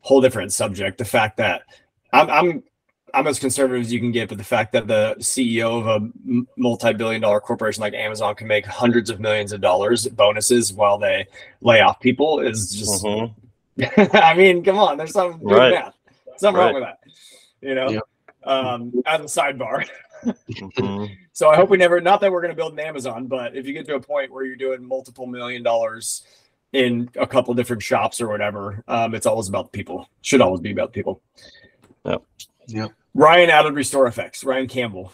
[0.00, 0.98] whole different subject.
[0.98, 1.62] The fact that
[2.12, 2.62] I'm I'm
[3.14, 6.42] I'm as conservative as you can get, but the fact that the CEO of a
[6.56, 11.26] multi-billion dollar corporation like Amazon can make hundreds of millions of dollars bonuses while they
[11.62, 13.04] lay off people is just.
[13.04, 13.34] Mhm.
[14.22, 15.74] I mean, come on, there's some good Right.
[15.74, 15.94] math.
[16.36, 16.98] Something wrong with that.
[17.60, 18.00] You know, Yeah.
[18.44, 19.88] um, as a sidebar.
[20.24, 21.10] Mhm.
[21.34, 22.00] So I hope we never.
[22.00, 24.32] Not that we're going to build an Amazon, but if you get to a point
[24.32, 26.22] where you're doing multiple million dollars
[26.72, 30.08] in a couple different shops or whatever, um, it's always about people.
[30.22, 31.20] Should always be about people.
[32.04, 32.22] Yep.
[32.68, 32.92] Yep.
[33.14, 34.44] Ryan added Restore FX.
[34.46, 35.12] Ryan Campbell.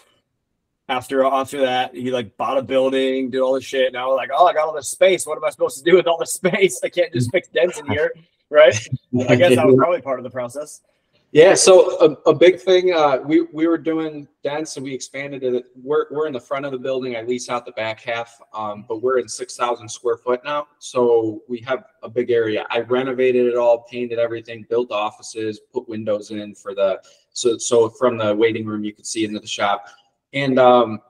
[0.90, 3.94] After after that, he like bought a building, did all this shit.
[3.94, 5.26] Now like, oh, I got all this space.
[5.26, 6.80] What am I supposed to do with all this space?
[6.84, 8.12] I can't just fix dents in here,
[8.50, 8.74] right?
[9.28, 10.82] I guess that was probably part of the process.
[11.32, 15.44] Yeah, so a, a big thing, uh, we, we were doing dents and we expanded
[15.44, 15.66] it.
[15.80, 17.14] We're, we're in the front of the building.
[17.14, 20.66] I lease out the back half, um, but we're in 6,000 square foot now.
[20.80, 22.66] So we have a big area.
[22.70, 27.00] I renovated it all, painted everything, built offices, put windows in for the,
[27.32, 29.86] so, so from the waiting room, you could see into the shop.
[30.32, 31.00] And, um,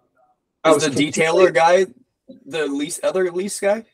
[0.64, 1.86] I was the detailer guy
[2.46, 3.84] the lease other lease guy?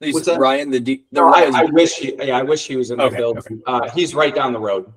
[0.00, 0.38] He's What's that?
[0.38, 2.98] Ryan the de- the No, I, I wish he, yeah, I wish he was in
[2.98, 3.62] the Okay, building.
[3.66, 4.92] Uh, he's right down the road.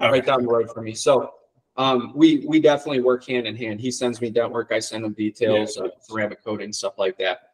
[0.00, 0.10] Okay.
[0.10, 0.94] right down the road from me.
[0.94, 1.34] So
[1.76, 3.80] um, we we definitely work hand in hand.
[3.80, 7.50] He sends me dent work, I send him details, uh, ceramic coating, stuff like that.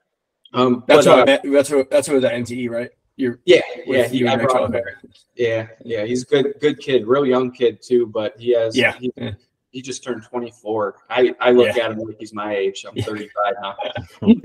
[0.53, 1.39] Um, That's but, what uh.
[1.45, 2.91] That's what that's what the MTE, right?
[3.17, 4.73] You're yeah, yeah, he, you I brought him okay.
[4.73, 5.01] there.
[5.37, 8.07] Yeah, yeah, he's a good good kid, real young kid too.
[8.07, 9.33] But he has Yeah, he, yeah.
[9.71, 10.97] he just turned 24.
[11.11, 11.85] I I look Yeah.
[11.85, 12.85] at him like he's my age.
[12.89, 13.77] I'm 35 now.
[14.23, 14.43] Um,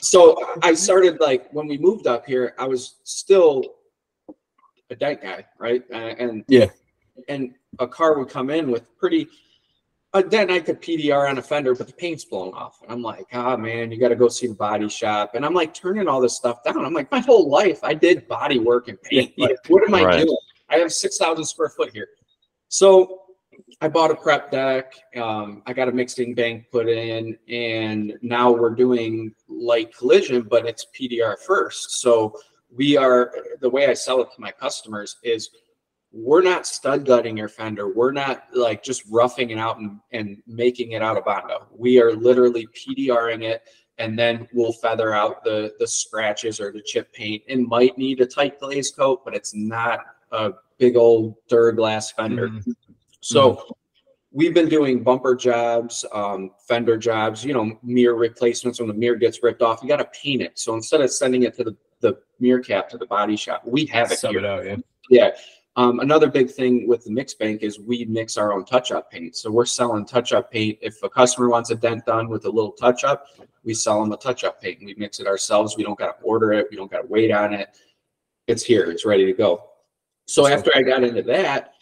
[0.00, 3.64] so I started like when we moved up here, I was still
[4.90, 5.82] a dent guy, right?
[5.92, 6.66] Uh, and Yeah.
[7.28, 9.28] And a car would come in with pretty.
[10.14, 12.80] A dent I could PDR on a fender, but the paint's blown off.
[12.82, 15.32] And I'm like, ah, man, you got to go see the body shop.
[15.34, 16.82] And I'm like turning all this stuff down.
[16.82, 19.34] I'm like, my whole life I did body work and paint.
[19.36, 20.24] Like, what am I Right.
[20.24, 20.38] doing?
[20.70, 22.08] I have 6,000 square foot here.
[22.68, 23.20] So
[23.80, 24.94] I bought a prep deck.
[25.14, 30.66] Um, I got a mixing bank put in, and now we're doing light collision, but
[30.66, 32.00] it's PDR first.
[32.00, 32.34] So
[32.74, 35.50] we are the way I sell it to my customers is
[36.12, 37.92] we're not stud gutting your fender.
[37.92, 41.66] We're not like just roughing it out and, and making it out of Bondo.
[41.76, 43.62] We are literally PDRing it
[43.98, 47.42] and then we'll feather out the the scratches or the chip paint.
[47.46, 50.00] It might need a tight glaze coat, but it's not
[50.32, 52.48] a big old Duraglass fender.
[52.48, 52.74] Mhm.
[53.20, 53.76] So
[54.30, 59.16] we've been doing bumper jobs, um, fender jobs, you know, mirror replacements when the mirror
[59.16, 59.82] gets ripped off.
[59.82, 60.58] You got to paint it.
[60.58, 63.86] So instead of sending it to the, the mirror cap to the body shop, we
[63.86, 64.40] have it Sub here.
[64.40, 64.76] it out, yeah.
[65.10, 65.30] Yeah.
[65.78, 69.12] Um, another big thing with the mix bank is we mix our own touch up
[69.12, 69.36] paint.
[69.36, 70.76] So we're selling touch up paint.
[70.82, 73.26] If a customer wants a dent done with a little touch up,
[73.62, 74.80] we sell them a touch up paint.
[74.84, 75.76] We mix it ourselves.
[75.76, 76.66] We don't got to order it.
[76.68, 77.78] We don't got to wait on it.
[78.48, 78.90] It's here.
[78.90, 79.70] It's ready to go.
[80.26, 81.74] So after I got into that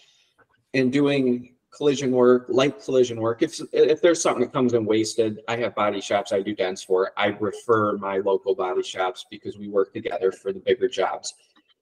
[0.75, 5.41] and doing collision work, light collision work, if if there's something that comes in wasted,
[5.49, 7.13] I have body shops I do dents for.
[7.17, 11.33] I refer my local body shops because we work together for the bigger jobs.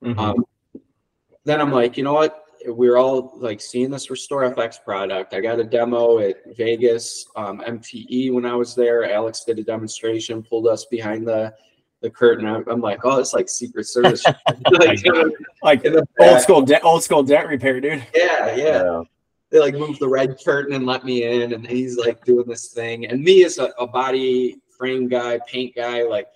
[0.01, 0.17] Mhm.
[0.17, 0.45] Um,
[1.45, 2.41] then I'm like, you know what?
[2.67, 5.35] We're all like seeing this Restore FX product.
[5.35, 9.13] I got a demo at Vegas, um, MTE when I was there.
[9.13, 11.53] Alex did a demonstration, pulled us behind the
[12.05, 12.47] the curtain.
[12.47, 14.23] I'm, I'm like, oh, it's like Secret Service.
[14.73, 15.03] like,
[15.63, 18.07] like the old school, de- old school dent repair, dude.
[18.15, 19.03] Yeah, yeah.
[19.51, 22.73] They like moved the red curtain and let me in, and he's like doing this
[22.73, 23.07] thing.
[23.07, 26.27] And me as a, a body frame guy, paint guy, like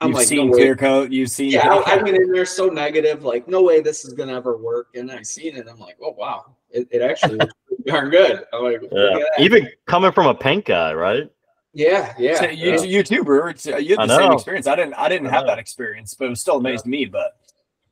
[0.00, 0.58] I'm You've like, seen no way.
[0.58, 1.10] clear coat.
[1.10, 1.50] You've seen.
[1.50, 4.56] Yeah, I, I went in there so negative, like, no way this is gonna ever
[4.56, 4.88] work.
[4.94, 7.54] And I seen it, I'm like, oh wow, it, it actually looks
[7.86, 8.44] darn good.
[8.52, 9.16] I'm like, look Yeah.
[9.16, 9.40] at that.
[9.40, 11.28] Even coming from a paint guy, right?
[11.74, 12.38] yeah, yeah.
[12.38, 12.82] So you, yeah.
[12.82, 13.50] you too, brewer.
[13.50, 14.66] It's, uh, you I had the same experience.
[14.66, 14.94] I didn't.
[14.94, 15.48] I didn't I have know.
[15.48, 17.04] that experience, but it was still amazed me.
[17.04, 17.36] But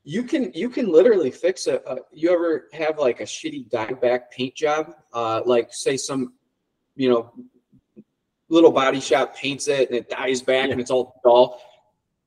[0.03, 3.91] you can you can literally fix a, a you ever have like a shitty die
[3.91, 6.31] back paint job uh like say some
[6.95, 7.33] you know
[8.47, 11.61] little body shop paints it and it dies back and it's all dull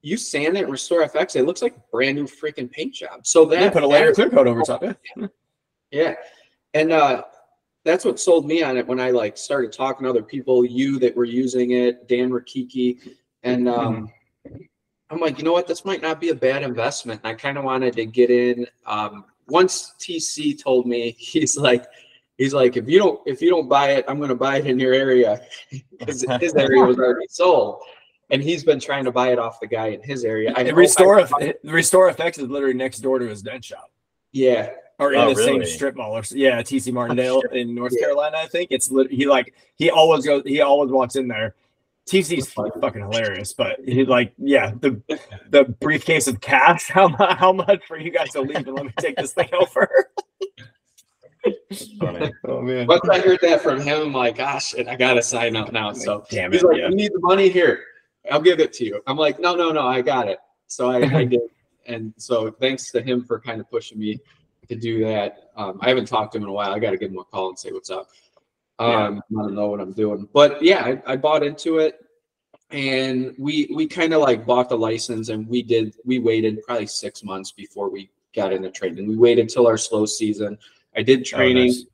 [0.03, 3.27] you sand it and restore fx it looks like a brand new freaking paint job.
[3.27, 4.83] So that put a layer of clear coat over top.
[4.83, 5.27] Yeah.
[5.91, 6.15] yeah.
[6.75, 7.25] And uh
[7.85, 10.99] that's what sold me on it when i like started talking to other people you
[10.99, 12.99] that were using it dan rakiki
[13.43, 14.11] and um
[15.09, 15.67] i'm like you know what?
[15.67, 17.21] This might not be a bad investment.
[17.25, 18.67] And i kind of wanted to get in.
[18.87, 21.85] Um once tc told me he's like
[22.39, 24.67] he's like if you don't if you don't buy it i'm going to buy it
[24.67, 25.41] in your area.
[25.99, 27.83] Because his area was already sold
[28.31, 30.69] and he's been trying to buy it off the guy in his area I And
[30.69, 31.29] hope I- restore
[31.65, 33.91] Restore FX is literally next door to his dent shop.
[34.33, 36.13] yeah or in Oh, the same strip mall.
[36.15, 38.69] Or, yeah, TC Martindale in North Carolina, I think.
[38.71, 40.43] It's lit- he like he always goes.
[40.45, 41.55] He always walks in there.
[42.07, 45.01] TC's fucking hilarious, but he like yeah the
[45.49, 46.89] the briefcase of cash.
[46.91, 49.89] How how much for you guys to leave and let me take this thing over?
[51.99, 52.31] Funny.
[52.47, 55.73] Oh man, Once I heard that from him, I'm like, gosh, I gotta sign up
[55.73, 55.93] now.
[55.95, 56.57] So damn it!
[56.57, 56.67] he's it!
[56.67, 56.89] like, Yeah.
[56.91, 57.85] you need the money here.
[58.31, 59.03] I'll give it to you.
[59.07, 60.39] I'm like, no, no, no, I got it.
[60.67, 61.41] So I, I did.
[61.87, 64.21] And so thanks to him for kind of pushing me
[64.69, 65.51] to do that.
[65.57, 66.73] Um, I haven't talked to him in a while.
[66.73, 68.09] I got to give him a call and say what's up.
[68.79, 72.03] Um, I don't know what I'm doing, but yeah, I, I bought into it
[72.71, 76.87] and we, we kind of like bought the license and we did, we waited probably
[76.87, 79.07] six months before we got into training.
[79.07, 80.57] We waited till our slow season.
[80.97, 81.85] I did training nice.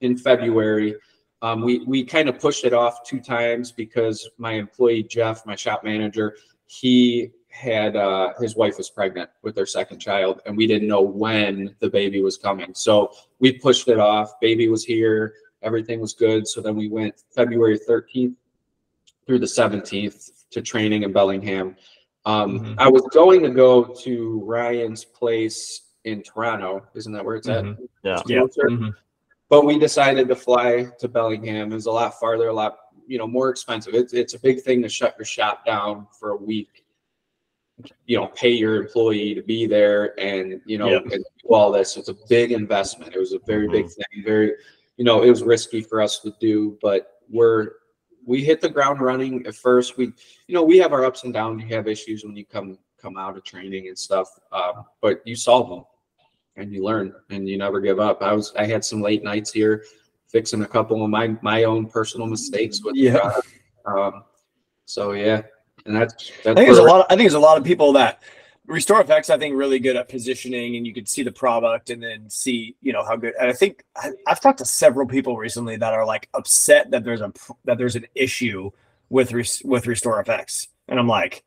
[0.00, 0.94] in February.
[1.42, 5.56] Um, we we kind of pushed it off two times because my employee Jeff, my
[5.56, 10.66] shop manager, he had uh, his wife was pregnant with their second child, and we
[10.66, 12.74] didn't know when the baby was coming.
[12.74, 14.38] So we pushed it off.
[14.40, 16.46] Baby was here, everything was good.
[16.46, 18.34] So then we went February 13th
[19.26, 21.76] through the 17th to training in Bellingham.
[22.26, 22.74] Um, Mhm.
[22.78, 26.86] I was going to go to Ryan's place in Toronto.
[26.94, 27.64] Isn't that where it's at?
[27.64, 27.88] Mhm.
[28.02, 28.20] Yeah.
[28.20, 28.38] It's Yeah.
[28.40, 28.92] closer.
[29.50, 31.72] But we decided to fly to Bellingham.
[31.72, 33.92] It was a lot farther, a lot you know more expensive.
[33.94, 36.84] It's it's a big thing to shut your shop down for a week.
[38.06, 41.02] You know, pay your employee to be there, and you know, Yep.
[41.12, 41.96] and do all this.
[41.96, 43.14] It's a big investment.
[43.14, 44.24] It was a very big thing.
[44.24, 44.52] Very,
[44.96, 47.72] you know, it was risky for us to do, but we're
[48.24, 49.96] we hit the ground running at first.
[49.96, 50.12] We,
[50.46, 51.62] you know, we have our ups and downs.
[51.62, 55.34] You have issues when you come come out of training and stuff, um, but you
[55.34, 55.84] solve them
[56.60, 58.22] and you learn and you never give up.
[58.22, 59.84] I was I had some late nights here
[60.28, 63.18] fixing a couple of my my own personal mistakes with the Yeah.
[63.18, 63.48] product.
[63.86, 64.24] Um,
[64.84, 65.42] so yeah,
[65.86, 67.06] and that's that's I think there's a lot.
[67.06, 68.22] I think there's a lot of people that
[68.66, 69.30] Restore FX.
[69.30, 72.76] I think really good at positioning, and you can see the product and then see
[72.80, 73.34] you know how good.
[73.40, 77.04] And I think I, I've talked to several people recently that are like upset that
[77.04, 77.32] there's a
[77.64, 78.70] that there's an issue
[79.08, 81.42] with res, with Restore FX, and I'm like,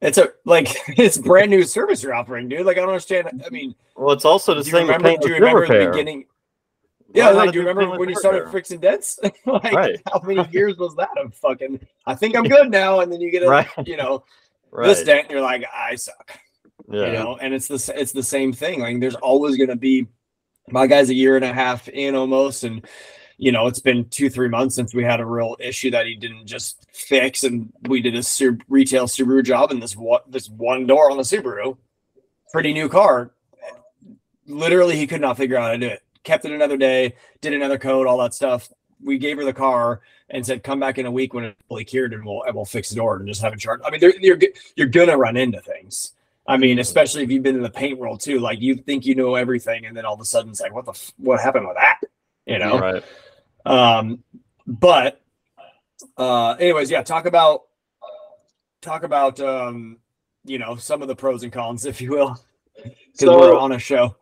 [0.00, 2.66] it's a like it's brand new service you're offering, dude.
[2.66, 3.42] Like I don't understand.
[3.44, 5.16] I mean, Well, it's also the same remember?
[5.20, 6.26] Do you remember the beginning?
[7.14, 8.52] Yeah, like do you remember when you started repair.
[8.52, 9.18] fixing dents?
[9.46, 10.00] like Right.
[10.12, 11.80] how many years was that of fucking?
[12.06, 13.66] I think I'm good now, and then you get a Right.
[13.86, 14.24] you know
[14.70, 14.86] Right.
[14.86, 16.38] this dent, and you're like, I suck.
[16.90, 17.06] yeah.
[17.06, 18.80] You know, and it's the it's the same thing.
[18.80, 20.06] Like there's always gonna be
[20.70, 22.86] my guy's a year and a half in almost, and
[23.38, 26.14] you know it's been two three months since we had a real issue that he
[26.14, 30.48] didn't just fix, and we did a Sub- retail Subaru job, and this one this
[30.50, 31.78] one door on the Subaru,
[32.52, 33.32] pretty new car,
[34.46, 36.02] literally he could not figure out how to do it.
[36.24, 38.68] Kept it another day, did another code, all that stuff.
[39.02, 41.84] We gave her the car and said, "Come back in a week when it's fully
[41.84, 44.00] cured, and we'll and we'll fix the door and just have it charged." I mean,
[44.20, 44.38] you're
[44.74, 46.12] you're gonna run into things.
[46.48, 46.80] I mean, mm-hmm.
[46.80, 48.40] especially if you've been in the paint world too.
[48.40, 50.86] Like you think you know everything, and then all of a sudden it's like, "What
[50.86, 52.00] the f- what happened with that?"
[52.46, 52.78] You know.
[52.78, 53.04] Right.
[53.68, 54.22] Um,
[54.66, 55.20] but
[56.16, 57.62] uh, anyways, yeah, talk about
[58.80, 59.98] talk about um,
[60.44, 62.38] you know, some of the pros and cons, if you will,
[62.76, 64.16] because So- we're on a show.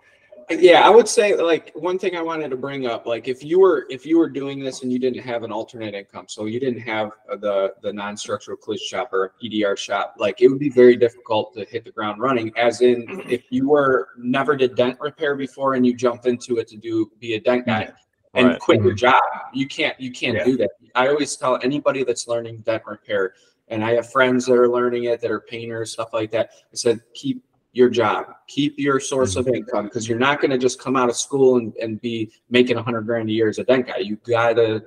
[0.49, 3.59] yeah i would say like one thing i wanted to bring up like if you
[3.59, 6.61] were if you were doing this and you didn't have an alternate income so you
[6.61, 10.69] didn't have the the non-structural collision shop or a pdr shop like it would be
[10.69, 14.97] very difficult to hit the ground running as in if you were never did dent
[15.01, 17.93] repair before and you jump into it to do be a dent guy
[18.37, 18.61] and Right.
[18.61, 18.97] quit your mm-hmm.
[18.97, 19.23] job.
[19.53, 20.45] You can't you can't Yeah.
[20.45, 20.71] do that.
[20.95, 23.35] I always tell anybody that's learning dent repair
[23.69, 26.51] and i have friends that are learning it that are painters stuff like that.
[26.73, 28.27] I said keep your job.
[28.47, 29.57] Keep your source of mm-hmm.
[29.57, 32.79] income because you're not going to just come out of school and, and be making
[32.79, 33.99] a hundred grand a year as a dent guy.
[33.99, 34.83] You gotta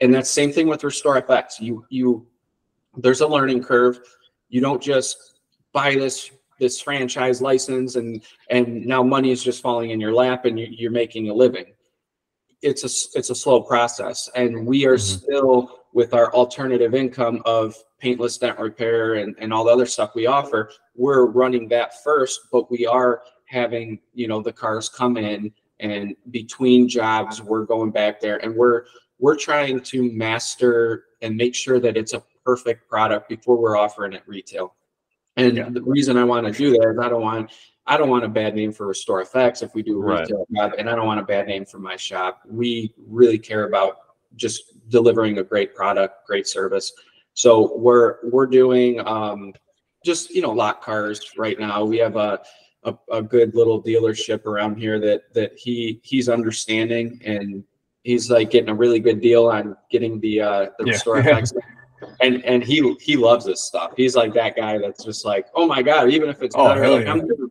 [0.00, 2.26] and that's same thing with restore fx you you
[2.96, 4.00] there's a learning curve.
[4.48, 5.40] You don't just
[5.72, 10.44] buy this this franchise license and and now money is just falling in your lap
[10.46, 11.66] and you, you're making a living
[12.62, 15.00] it's a it's a slow process and we are Mhm.
[15.22, 20.14] still with our alternative income of paintless dent repair and, and all the other stuff
[20.14, 25.16] we offer we're running that first but we are having you know the cars come
[25.16, 28.84] in and between jobs we're going back there and we're
[29.18, 34.12] we're trying to master and make sure that it's a perfect product before we're offering
[34.14, 34.74] it retail
[35.36, 35.68] and Yeah.
[35.68, 37.50] the reason i want to do that is i don't want
[37.86, 40.20] I don't want a bad name for Restore FX if we do a Right.
[40.22, 42.42] retail job, and I don't want a bad name for my shop.
[42.48, 43.98] We really care about
[44.34, 46.92] just delivering a great product, great service.
[47.34, 49.52] So we're we're doing um,
[50.04, 51.84] just you know lot cars right now.
[51.84, 52.40] We have a,
[52.84, 57.62] a a good little dealership around here that that he he's understanding and
[58.02, 60.92] he's like getting a really good deal on getting the uh the Yeah.
[60.92, 61.52] Restore Effects.
[62.20, 63.92] And and he he loves this stuff.
[63.96, 66.88] He's like that guy that's just like, oh my god, even if it's Oh, better,
[66.88, 67.12] like, yeah.
[67.12, 67.48] I'm gonna-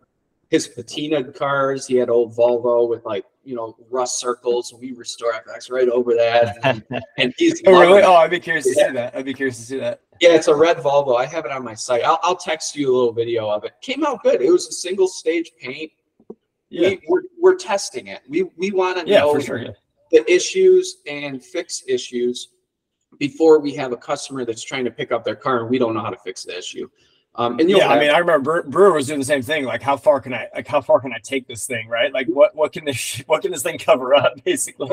[0.55, 1.85] his patinaed cars.
[1.85, 4.73] He had old Volvo with like you know rust circles.
[4.79, 6.83] We restore FX right over that, and,
[7.17, 8.01] and he's Oh, really?
[8.01, 9.15] Oh, I'd be curious to see that.
[9.15, 10.01] I'd be curious to see that.
[10.21, 11.17] Yeah, it's a red Volvo.
[11.17, 12.03] I have it on my site.
[12.03, 13.73] I'll, I'll text you a little video of it.
[13.81, 14.41] Came out good.
[14.41, 15.91] It was a single stage paint.
[16.69, 16.89] Yeah.
[16.89, 18.21] We, we're, we're testing it.
[18.27, 19.59] We we want to Yeah, know for sure.
[19.59, 19.71] Yeah.
[20.11, 22.49] the issues and fix issues
[23.19, 25.93] before we have a customer that's trying to pick up their car and we don't
[25.93, 26.89] know how to fix the issue.
[27.37, 29.65] Um, and you'll Yeah, I have- mean, I remember Brewer was doing the same thing.
[29.65, 32.13] Like, how far can I, like, how far can I take this thing, right?
[32.13, 34.89] Like, what, what can this, what can this thing cover up, basically?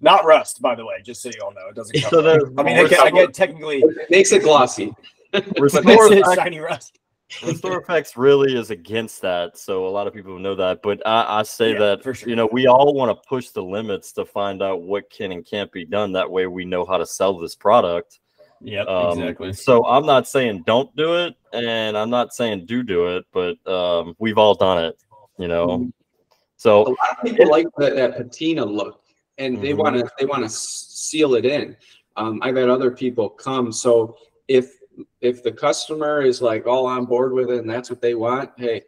[0.00, 2.22] Not rust, by the way, just so you all know, it doesn't cover.
[2.22, 2.54] So up.
[2.54, 4.92] the I mean, I get, I get technically, it makes it glossy.
[5.32, 6.98] but Restore it's Effects- shiny rust.
[7.44, 10.80] Restore FX really is against that, so a lot of people know that.
[10.80, 12.28] But I, I say Yeah, that for sure.
[12.28, 15.44] you know we all want to push the limits to find out what can and
[15.44, 16.12] can't be done.
[16.12, 18.20] That way, we know how to sell this product.
[18.62, 19.52] Yep, Um, exactly.
[19.52, 23.64] So I'm not saying don't do it, and I'm not saying do do it, but
[23.70, 24.96] um, we've all done it,
[25.38, 25.90] you know.
[26.56, 29.02] So a lot of people like that, that patina look
[29.38, 29.76] and they Mhm.
[29.78, 31.76] want to, they want to seal it in.
[32.16, 33.70] Um, I've had other people come.
[33.72, 34.16] So
[34.48, 34.72] if,
[35.20, 38.50] if the customer is like all on board with it and that's what they want,
[38.56, 38.82] hey,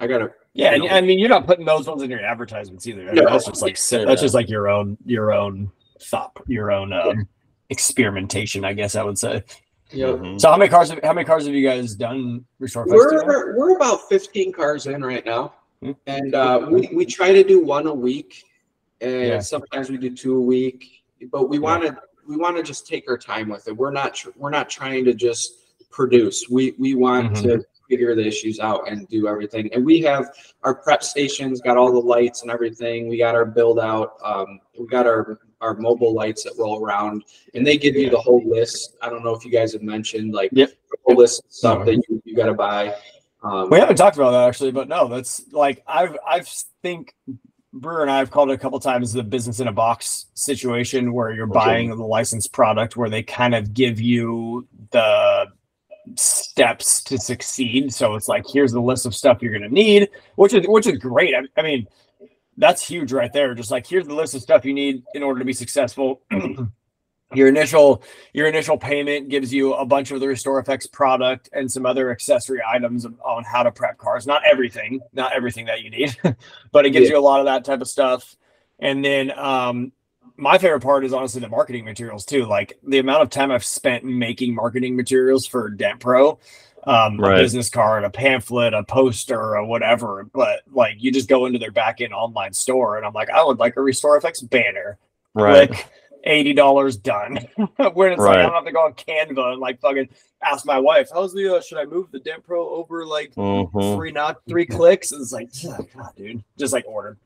[0.00, 0.96] I gotta, Yeah, and you know.
[0.96, 3.02] I mean, you're not putting those ones in your advertisements either.
[3.02, 3.30] I mean, No.
[3.30, 4.04] that's just like Yeah.
[4.04, 7.28] that's just like your own your own thought, your own um,
[7.70, 9.42] experimentation, I guess I would say.
[9.90, 10.40] you know, mhm.
[10.40, 10.90] So, how many cars?
[10.90, 13.26] Have, how many cars have you guys done restore FX to now?
[13.26, 15.92] We're we're about 15 cars in right now, Hmm.
[16.06, 18.44] and uh, we we try to do one a week,
[19.00, 19.40] and Yeah.
[19.40, 20.84] sometimes we do two a week.
[21.32, 21.96] But we want to
[22.28, 23.76] we want to just take our time with it.
[23.76, 25.54] We're not tr- we're not trying to just
[25.90, 26.48] produce.
[26.48, 27.42] We we want Mhm.
[27.42, 29.68] to figure the issues out and do everything.
[29.74, 30.30] And we have
[30.62, 33.08] our prep stations, got all the lights and everything.
[33.08, 34.14] We got our build out.
[34.22, 38.18] Um, we got our our mobile lights that roll around, and they give you the
[38.18, 38.96] whole list.
[39.02, 40.70] I don't know if you guys have mentioned like Yep.
[40.90, 42.94] the whole list of stuff that you, you got to buy.
[43.42, 46.48] Um, We haven't talked about that actually, but no, that's like I've I've
[46.82, 47.14] think
[47.72, 51.12] Brewer and I have called it a couple times the business in a box situation
[51.12, 51.54] where you're Okay.
[51.54, 55.46] buying the licensed product where they kind of give you the
[56.16, 57.92] steps to succeed.
[57.92, 60.98] So it's like here's the list of stuff you're gonna need, which is which is
[60.98, 61.34] great.
[61.34, 61.86] I, I mean,
[62.56, 63.54] that's huge right there.
[63.54, 66.22] Just like here's the list of stuff you need in order to be successful.
[67.34, 71.70] your initial your initial payment gives you a bunch of the restore FX product and
[71.70, 75.90] some other accessory items on how to prep cars not everything not everything that you
[75.90, 76.16] need
[76.72, 77.14] but it gives Yeah.
[77.14, 78.34] you a lot of that type of stuff
[78.80, 79.92] and then um
[80.36, 83.64] my favorite part is honestly the marketing materials too like the amount of time i've
[83.64, 86.36] spent making marketing materials for dent pro
[86.84, 87.38] um, Right.
[87.38, 90.28] a business card, a pamphlet, a poster, or whatever.
[90.32, 93.44] But like, you just go into their back end online store, and I'm like, I
[93.44, 94.98] would like a Restore FX banner
[95.34, 95.68] right.
[95.68, 95.86] click
[96.24, 97.36] eighty dollars done.
[97.94, 100.08] when it's like I don't have to go on Canva and like fucking
[100.42, 103.96] ask my wife, how's the uh, should I move the Dent Pro over like Mhm.
[103.96, 105.12] three not three clicks?
[105.12, 107.16] And it's like, oh, God, dude, just like order.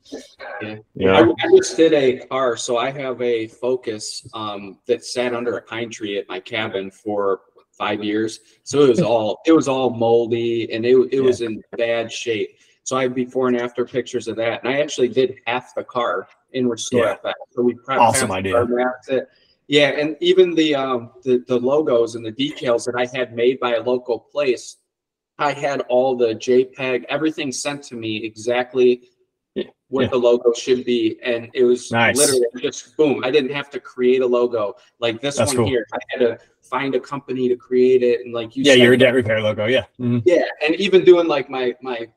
[0.62, 1.20] I, Yeah.
[1.42, 5.62] I just did a car, so I have a Focus um, that sat under a
[5.62, 7.40] pine tree at my cabin for
[7.76, 8.40] five years.
[8.62, 12.58] So it was all it was all moldy and it it was in bad shape.
[12.82, 15.84] So I have before and after pictures of that, and I actually did half the
[15.84, 17.12] car in Restore Yeah.
[17.14, 17.38] Effect.
[17.52, 18.66] So we prepped Awesome idea.
[19.66, 23.58] Yeah, and even the um the, the logos and the decals that I had made
[23.60, 24.76] by a local place,
[25.38, 29.08] I had all the JPEG, everything sent to me exactly
[29.88, 30.08] what yeah.
[30.08, 32.16] the logo should be, and it was Nice.
[32.16, 33.22] literally just boom.
[33.24, 35.66] I didn't have to create a logo like this That's one cool.
[35.68, 35.86] here.
[35.92, 36.38] I had to
[36.74, 39.66] find a company to create it, and like you Yeah, said, your dent repair logo.
[39.66, 39.84] Yeah.
[40.00, 40.22] Mhm.
[40.24, 42.08] yeah, and even doing like my my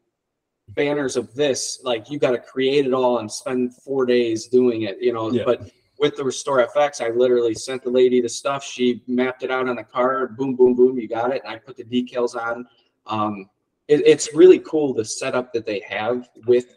[0.69, 4.81] banners of this, like you got to create it all and spend four days doing
[4.81, 5.31] it, you know.
[5.31, 5.43] Yeah.
[5.45, 8.63] But with the Restore FX, I literally sent the lady the stuff.
[8.63, 10.27] She mapped it out on the car.
[10.27, 10.97] Boom, boom, boom.
[10.99, 11.41] You got it.
[11.45, 12.67] And I put the decals on.
[13.05, 13.49] Um,
[13.87, 16.67] it, it's really cool the setup that they have with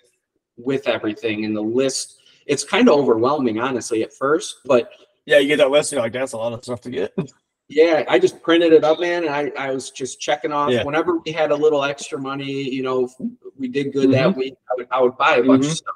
[0.56, 2.20] with everything and the list.
[2.46, 4.90] It's kind of overwhelming, honestly, at first, but
[5.26, 5.92] Yeah, you get that list.
[5.92, 7.12] You're like, that's a lot of stuff to get.
[7.70, 10.72] yeah, I just printed it up, man, and I, I was just checking off.
[10.72, 10.82] Yeah.
[10.82, 13.08] Whenever we had a little extra money, you know,
[13.56, 15.70] we did good that week, I would, I would buy a bunch Mhm.
[15.70, 15.94] of stuff.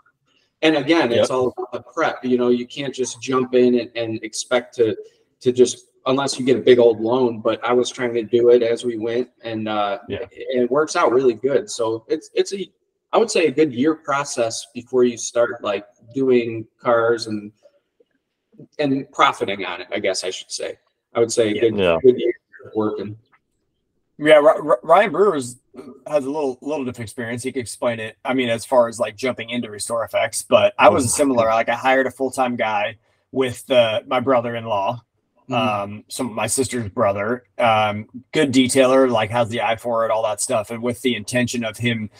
[0.62, 2.24] And again, it's all about the prep.
[2.24, 4.96] You know, you can't just jump in and, and expect to
[5.40, 7.40] to just unless you get a big old loan.
[7.40, 10.20] But I was trying to do it as we went, and uh, Yeah.
[10.30, 10.30] it,
[10.62, 11.68] it works out really good.
[11.68, 12.70] So it's it's a
[13.12, 17.50] I would say a good year process before you start like doing cars and
[18.78, 19.88] and profiting on it.
[19.92, 20.78] I guess I should say.
[21.14, 21.60] I would say Yeah.
[21.60, 21.98] good Yeah.
[22.02, 22.34] good year
[22.74, 23.16] working.
[24.18, 25.56] Yeah, Ry- Ry- Ryan Brewers
[26.06, 27.42] has a little little different experience.
[27.42, 28.16] He could explain it.
[28.24, 31.46] I mean, as far as like jumping into Restore FX, but I was similar.
[31.46, 32.96] Like I hired a full time guy
[33.32, 35.02] with uh, my brother in law,
[35.50, 35.54] Mhm.
[35.56, 37.44] um, some my sister's brother.
[37.58, 41.16] Um, good detailer, like has the eye for it, all that stuff, and with the
[41.16, 42.10] intention of him.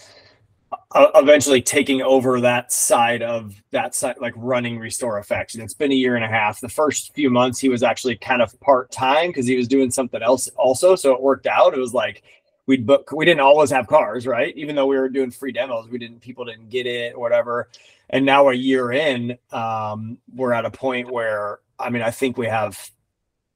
[0.95, 5.55] Eventually taking over that side of that side, like running Restore FX.
[5.55, 6.61] And it's been a year and a half.
[6.61, 9.91] The first few months, he was actually kind of part time because he was doing
[9.91, 10.95] something else also.
[10.97, 11.75] So it worked out.
[11.75, 12.23] It was like
[12.67, 14.57] we'd book, we didn't always have cars, right?
[14.57, 17.69] Even though we were doing free demos, we didn't, people didn't get it or whatever.
[18.11, 22.39] And now a year in, um, we're at a point where, I mean, I think
[22.39, 22.91] we have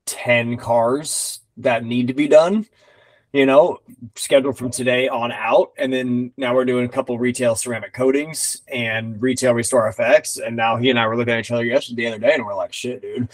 [0.07, 2.67] 10 cars that need to be done
[3.33, 3.79] you know,
[4.17, 5.73] scheduled from today on out.
[5.77, 10.45] And then now we're doing a couple retail ceramic coatings and retail restore FX.
[10.45, 12.47] And now he and I were looking at each other yesterday the other day and
[12.47, 13.29] we're like, shit, dude.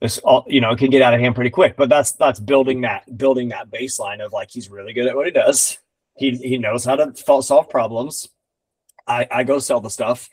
[0.00, 1.76] This all you know, it can get out of hand pretty quick.
[1.76, 5.26] But that's that's building that building that baseline of like he's really good at what
[5.26, 5.78] he does.
[6.16, 7.12] He he knows how to
[7.42, 8.28] solve problems.
[9.08, 10.30] I, I go sell the stuff.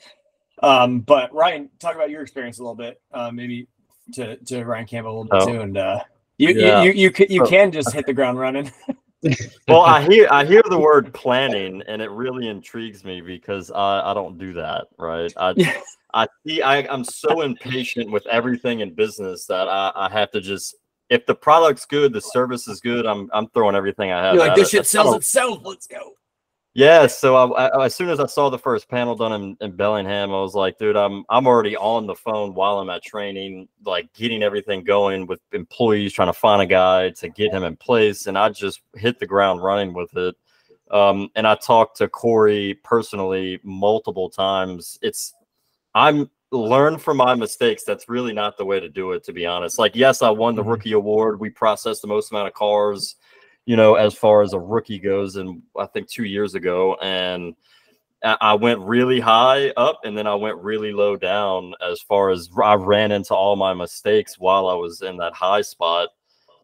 [0.62, 3.68] Um, but Ryan, talk about your experience a little bit, uh, maybe
[4.14, 5.54] to, to Ryan Campbell a little bit oh.
[5.54, 6.00] too, and uh,
[6.38, 6.84] you, yeah.
[6.84, 8.72] you, you, you, can, you can just hit the ground running.
[9.68, 14.12] well, I hear I hear the word planning, and it really intrigues me because I,
[14.12, 14.86] I don't do that.
[14.98, 15.34] Right?
[15.38, 15.54] I
[16.14, 20.42] I see I, I'm so impatient with everything in business that I, I have to
[20.42, 20.76] just
[21.10, 24.36] if the product's good, the service is good, I'm I'm throwing everything I have.
[24.36, 24.78] You're like this it.
[24.78, 25.60] shit sells itself.
[25.64, 26.14] Let's go.
[26.78, 29.78] Yeah, so I, I, as soon as I saw the first panel done in, in,
[29.78, 33.70] Bellingham, I was like, dude, I'm I'm already on the phone while I'm at training,
[33.86, 37.78] like getting everything going with employees, trying to find a guy to get him in
[37.78, 40.36] place, and I just hit the ground running with it.
[40.92, 45.00] Um, and I talked to Corey personally multiple times.
[45.02, 45.34] It's
[45.94, 47.86] I'm learn from my mistakes.
[47.86, 49.80] That's really not the way to do it, to be honest.
[49.80, 50.72] Like, yes, I won the mm-hmm.
[50.72, 51.40] rookie award.
[51.40, 53.16] We processed the most amount of cars
[53.66, 57.56] you know, as far as a rookie goes, and I think two years ago, and
[58.24, 61.74] I went really high up, and then I went really low down.
[61.82, 65.62] As far as I ran into all my mistakes while I was in that high
[65.62, 66.10] spot,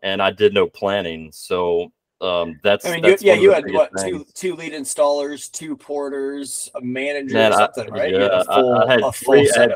[0.02, 1.32] and I did no planning.
[1.32, 1.92] So
[2.22, 5.76] um, that's I mean, that's you, yeah, you had what two two lead installers, two
[5.76, 8.14] porters, a manager, Man, something, I, right?
[8.14, 9.72] Yeah, full, I, I, had three, I had,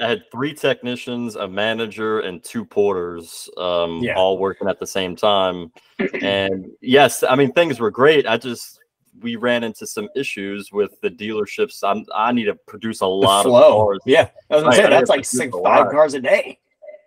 [0.00, 4.14] I had three technicians, a manager, and two porters, um, yeah.
[4.14, 5.72] all working at the same time.
[6.22, 8.26] and yes, I mean things were great.
[8.26, 8.80] I just
[9.20, 11.82] we ran into some issues with the dealerships.
[11.82, 14.00] I'm, I need to produce a lot of cars.
[14.04, 16.58] Yeah, I was gonna say that's like six five cars a day.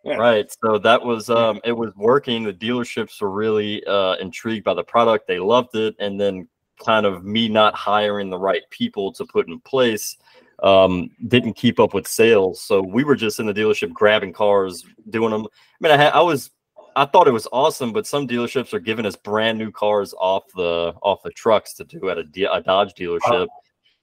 [0.03, 0.15] Yeah.
[0.15, 0.49] Right.
[0.63, 2.43] So that was um it was working.
[2.43, 5.27] The dealerships were really uh intrigued by the product.
[5.27, 5.95] They loved it.
[5.99, 6.47] And then
[6.83, 10.17] kind of me not hiring the right people to put in place
[10.63, 12.61] um, didn't keep up with sales.
[12.61, 15.45] So we were just in the dealership grabbing cars, doing them.
[15.45, 15.47] I
[15.79, 16.51] mean, I, had, I was,
[16.95, 20.43] I thought it was awesome, but some dealerships are giving us brand new cars off
[20.55, 23.47] the off the trucks to do at a, a Dodge dealership,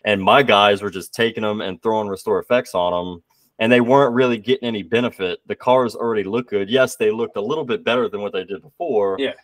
[0.05, 3.23] and my guys were just taking them and throwing restore FX on them,
[3.59, 5.41] and they weren't really getting any benefit.
[5.47, 6.71] The cars already look good.
[6.71, 9.17] Yes, they looked a little bit better than what they did before.
[9.19, 9.35] Yeah,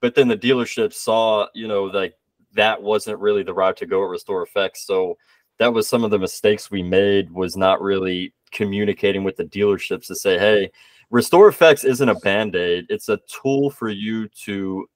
[0.00, 2.14] but then the dealership saw, you know, like
[2.54, 5.18] that wasn't really the route to go at restore FX, so
[5.58, 10.06] that was some of the mistakes we made was not really communicating with the dealerships
[10.06, 10.70] to say, hey,
[11.10, 12.86] Restore FX isn't a band-aid.
[12.88, 14.88] It's a tool for you to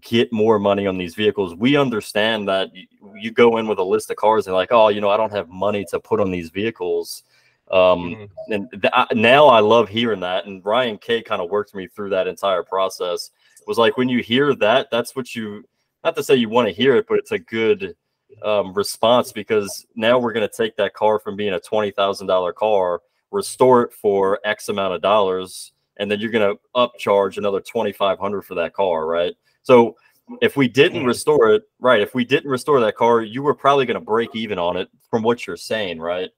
[0.00, 1.54] get more money on these vehicles.
[1.54, 5.00] We understand that you, go in with a list of cars and like, oh, you
[5.00, 7.24] know, I don't have money to put on these vehicles.
[7.70, 8.52] Um, mm-hmm.
[8.52, 10.46] and th- I, now I love hearing that.
[10.46, 13.30] And Ryan K kind of worked me through that entire process.
[13.66, 15.64] Was like when you hear that, that's what you
[16.02, 17.94] not to say you want to hear it, but it's a good
[18.42, 22.26] um, response because now we're going to take that car from being a twenty thousand
[22.26, 27.36] dollar car, restore it for X amount of dollars, and then you're going to upcharge
[27.38, 29.34] another twenty five hundred for that car, right?
[29.62, 29.96] So
[30.40, 32.00] if we didn't restore it, right?
[32.00, 34.88] If we didn't restore that car, you were probably going to break even on it
[35.10, 36.30] from what you're saying, right?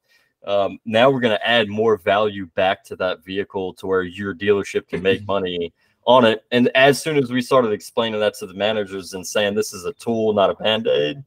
[0.46, 4.34] Um, now we're going to add more value back to that vehicle to where your
[4.34, 5.72] dealership can make money
[6.04, 6.44] on it.
[6.50, 9.84] And as soon as we started explaining that to the managers and saying this is
[9.84, 11.22] a tool, not a band aid,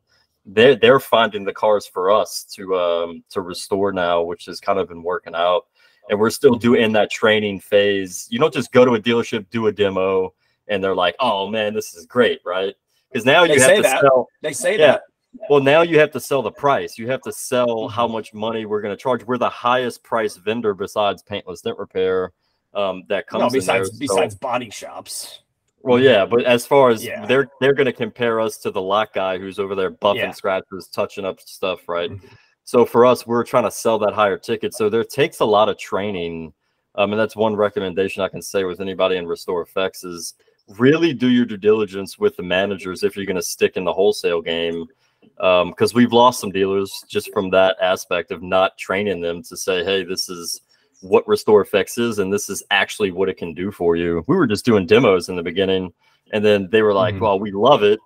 [0.46, 4.80] they're they're finding the cars for us to um to restore now, which has kind
[4.80, 5.66] of been working out.
[6.10, 8.28] And we're still doing that training phase.
[8.30, 10.34] You don't just go to a dealership, do a demo,
[10.68, 12.76] and they're like, "Oh man, this is great," right?
[13.12, 14.02] Because now you they have to that.
[14.02, 14.28] sell.
[14.41, 14.88] They say yeah.
[14.88, 15.04] that.
[15.50, 16.98] Well, now you have to sell the price.
[16.98, 18.14] You have to sell how mm-hmm.
[18.14, 19.24] much money we're going to charge.
[19.26, 22.32] We're the highest price vendor besides paintless dent repair
[22.74, 23.41] um, that comes.
[23.41, 24.39] No, besides there, besides so.
[24.39, 25.41] body shops.
[25.86, 27.26] Well, yeah, but as far as yeah.
[27.28, 30.32] they're they're going to compare us to the lock guy who's over there buffing yeah.
[30.32, 32.10] scratches, touching up stuff, right?
[32.10, 32.28] Mm-hmm.
[32.64, 34.74] So for us, we're trying to sell that higher ticket.
[34.74, 36.52] So there takes a lot of training.
[36.96, 40.34] Um, and that's one recommendation I can say with anybody in Restore FX is
[40.80, 43.94] really do your due diligence with the managers if you're going to stick in the
[43.94, 44.88] wholesale game.
[45.22, 49.58] Because um, we've lost some dealers just from that aspect of not training them to
[49.58, 50.62] say, hey, this is
[51.06, 54.24] what Restore FX is, and this is actually what it can do for you.
[54.28, 55.93] We were just doing demos in the beginning,
[56.34, 57.24] and then they were like, mm-hmm.
[57.24, 57.99] "Well, we love it,"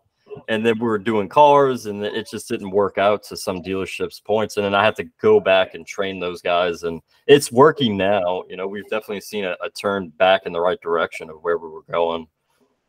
[0.47, 4.24] and then we were doing cars and it just didn't work out to some dealerships
[4.24, 7.97] points and then i had to go back and train those guys and it's working
[7.97, 11.38] now you know we've definitely seen a, a turn back in the right direction of
[11.41, 12.28] where we were going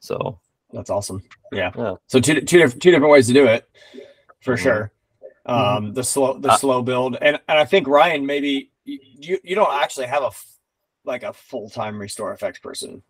[0.00, 0.38] so
[0.72, 1.22] That's awesome.
[1.52, 1.72] Yeah.
[1.76, 1.94] Yeah.
[2.06, 3.68] So two two different two different ways to do it,
[4.40, 4.62] for Mhm.
[4.62, 4.92] sure.
[5.46, 9.38] Um, the slow the Uh, slow build, and and I think Ryan maybe you you,
[9.44, 10.46] you don't actually have a f-
[11.04, 13.02] like a full time restore FX person.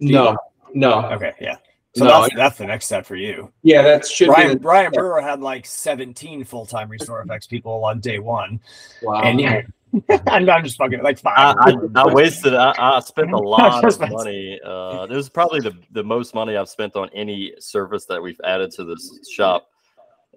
[0.00, 0.36] No,
[0.74, 1.06] no.
[1.12, 1.56] Okay, yeah.
[1.96, 3.52] So No, that's, that's the next step for you.
[3.62, 4.64] Yeah, that should Brian, be.
[4.64, 8.60] Ryan Brewer had like 17 full time restore FX people on day one,
[9.02, 9.22] Wow.
[9.22, 9.62] and yeah,
[10.26, 11.56] I'm, I'm just fucking like five.
[11.60, 12.54] I, I, I wasted.
[12.54, 14.58] I, I spent a lot of money.
[14.64, 18.40] Uh, this is probably the, the most money I've spent on any service that we've
[18.42, 19.68] added to this shop.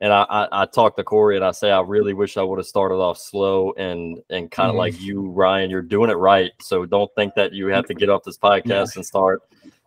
[0.02, 2.60] And I, I, I talked to Corey and I say I really wish I would
[2.60, 4.80] have started off slow and and kind of Mhm.
[4.80, 5.70] like you, Ryan.
[5.70, 8.96] You're doing it right, so don't think that you have to get off this podcast
[8.96, 9.42] and start.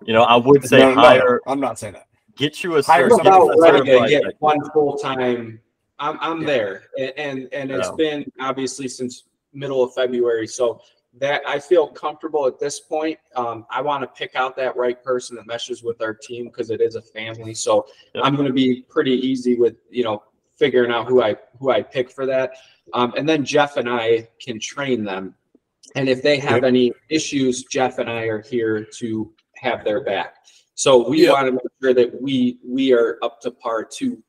[0.04, 2.06] You know, I would say No, no, no, I'm not saying that.
[2.36, 4.96] get you a Hire cert- I'm get you about a ready to get one full
[4.98, 5.60] time.
[5.98, 6.46] I'm I'm Yeah.
[6.46, 10.46] there, and and, and it's been obviously since middle of February.
[10.46, 10.80] So
[11.18, 13.18] that I feel comfortable at this point.
[13.34, 16.70] Um, I want to pick out that right person that meshes with our team because
[16.70, 17.54] it is a family.
[17.54, 18.24] So Yep.
[18.24, 20.22] I'm going to be pretty easy with you know
[20.56, 22.52] figuring out who I who I pick for that.
[22.94, 25.34] Um, and then Jeff and I can train them.
[25.96, 30.36] And if they have any issues, Jeff and I are here to have their back.
[30.74, 31.32] So we Yep.
[31.32, 34.22] want to make sure that we we are up to par to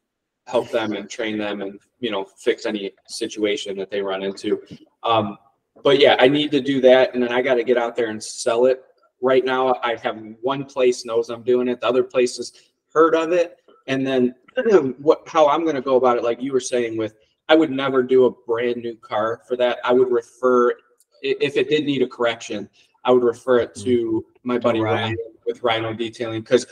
[0.48, 4.62] help them and train them and you know fix any situation that they run into.
[5.04, 5.38] Um,
[5.84, 8.10] but yeah, I need to do that, and then I got to get out there
[8.10, 8.84] and sell it.
[9.22, 11.82] Right now, I have one place knows I'm doing it.
[11.82, 12.54] The other places
[12.94, 13.58] heard of it,
[13.88, 14.36] and then
[15.00, 15.28] what?
[15.28, 17.16] How I'm going to go about it, like you were saying, with
[17.50, 19.80] I would never do a brand new car for that.
[19.84, 20.74] I would refer
[21.22, 22.70] if it did need a correction,
[23.04, 25.02] I would refer it to my buddy Ryan.
[25.02, 26.66] Ryan with Rhino Detailing because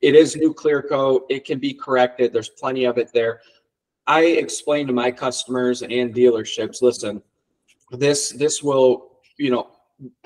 [0.00, 1.26] it is new clear coat.
[1.28, 2.32] It can be corrected.
[2.32, 3.40] There's plenty of it there.
[4.06, 7.22] I explain to my customers and dealerships, listen,
[7.92, 9.68] this this will, you know,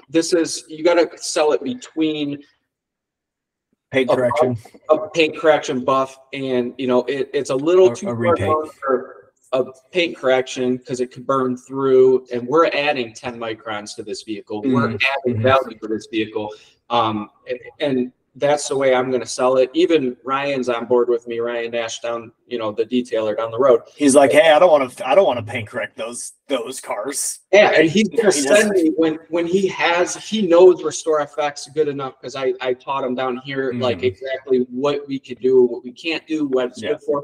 [0.09, 2.43] this is you got to sell it between
[3.91, 4.57] paint correction.
[4.91, 9.33] a paint correction buff and you know it, it's a little A- too a for
[9.53, 14.23] a paint correction because it could burn through and we're adding 10 microns to this
[14.23, 15.43] vehicle we're adding mhm.
[15.43, 16.53] value to this vehicle
[16.91, 21.09] um and, and that's the way i'm going to sell it even ryan's on board
[21.09, 24.51] with me ryan nash down you know the detailer down the road He's like, hey,
[24.51, 25.09] I don't want to.
[25.09, 27.41] I don't want to paint correct those those cars.
[27.53, 31.89] Yeah, and he's gonna send me when when he has he knows Restore FX good
[31.89, 34.05] enough because I I taught him down here like Mhm.
[34.05, 36.91] exactly what we could do, what we can't do, what it's Yeah.
[36.91, 37.23] good for.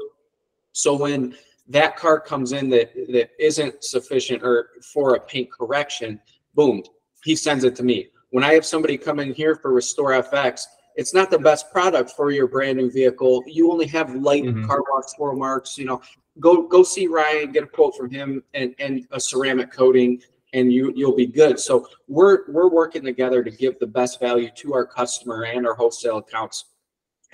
[0.73, 1.35] So when
[1.67, 6.19] that car comes in that that isn't sufficient or for a paint correction,
[6.55, 6.83] boom,
[7.23, 8.09] he sends it to me.
[8.31, 10.63] When I have somebody come in here for Restore FX,
[10.95, 13.43] it's not the best product for your brand new vehicle.
[13.47, 14.65] You only have light Mhm.
[14.67, 16.01] car wash floor marks, you know.
[16.39, 20.21] Go go see Ryan, get a quote from him and and a ceramic coating
[20.53, 21.59] and you you'll be good.
[21.59, 25.73] So we're we're working together to give the best value to our customer and our
[25.75, 26.65] wholesale accounts.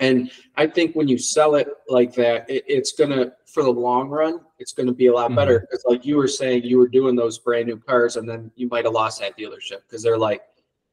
[0.00, 4.08] And I think when you sell it like that, it, it's gonna for the long
[4.08, 5.60] run, it's gonna be a lot better.
[5.60, 8.68] Because like you were saying, you were doing those brand new cars, and then you
[8.68, 10.42] might have lost that dealership because they're like,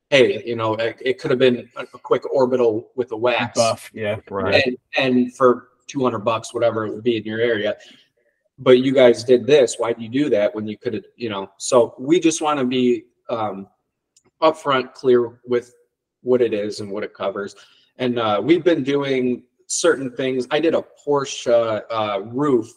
[0.09, 3.57] hey, you know, it, it could have been a, a quick orbital with a wax
[3.57, 3.91] Buff.
[3.93, 4.19] Yeah.
[4.29, 4.63] Right.
[4.65, 7.75] and, and for 200 bucks whatever it would be in your area
[8.59, 11.29] but you guys did this why do you do that when you could have you
[11.29, 13.67] know so we just want to be um
[14.41, 15.73] upfront clear with
[16.21, 17.55] what it is and what it covers
[17.97, 22.71] and uh we've been doing certain things i did a porsche uh roof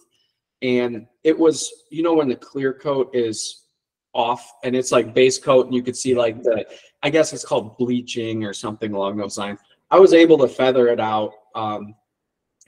[0.62, 3.66] and it was you know when the clear coat is
[4.12, 6.66] off and it's like base coat and you could see like the
[7.02, 10.88] i guess it's called bleaching or something along those lines i was able to feather
[10.88, 11.94] it out um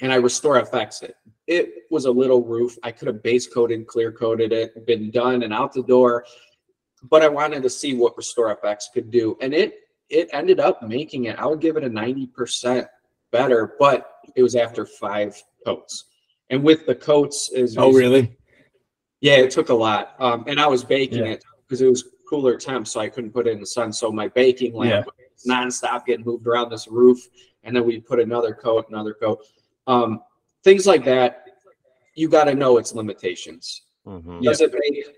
[0.00, 1.16] and i restore FX it
[1.46, 5.42] it was a little roof i could have base coated clear coated it been done
[5.42, 6.24] and out the door
[7.10, 9.74] but i wanted to see what restore FX could do and it
[10.08, 12.86] it ended up making it i would give it a 90%
[13.30, 16.04] better but it was after five coats
[16.50, 18.36] and with the coats is Oh, really?
[19.22, 20.14] yeah, it took a lot.
[20.18, 21.32] Um, and I was baking Yeah.
[21.32, 23.92] it because it was cooler temps, so I couldn't put it in the sun.
[23.92, 27.28] So my baking lamp was nonstop getting moved around this roof,
[27.62, 29.44] and then we put another coat, another coat.
[29.86, 30.22] Um,
[30.64, 31.44] things like that,
[32.14, 33.82] you got to know its limitations.
[34.06, 34.42] Mhm.
[34.42, 35.08] Does it make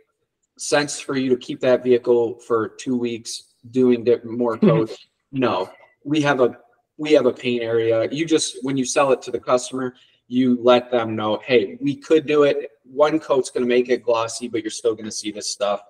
[0.59, 5.07] sense for you to keep that vehicle for two weeks doing more coats?
[5.31, 5.71] no.
[6.05, 6.59] We have a
[6.97, 8.09] we have a paint area.
[8.11, 9.95] You just when you sell it to the customer,
[10.27, 12.73] you let them know, hey, we could do it.
[12.85, 15.81] One coat's going to make it glossy, but you're still going to see this stuff.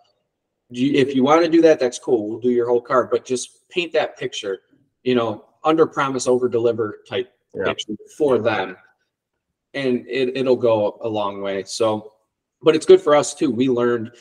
[0.74, 2.28] Do you, if you want to do that, that's cool.
[2.28, 4.60] We'll do your whole car, but just paint that picture.
[5.04, 7.64] You know, under promise, over deliver type Yeah.
[7.66, 8.76] picture for them.
[9.74, 11.64] and it, it'll go a long way.
[11.64, 12.12] So,
[12.62, 13.50] but it's good for us too.
[13.50, 14.12] We learned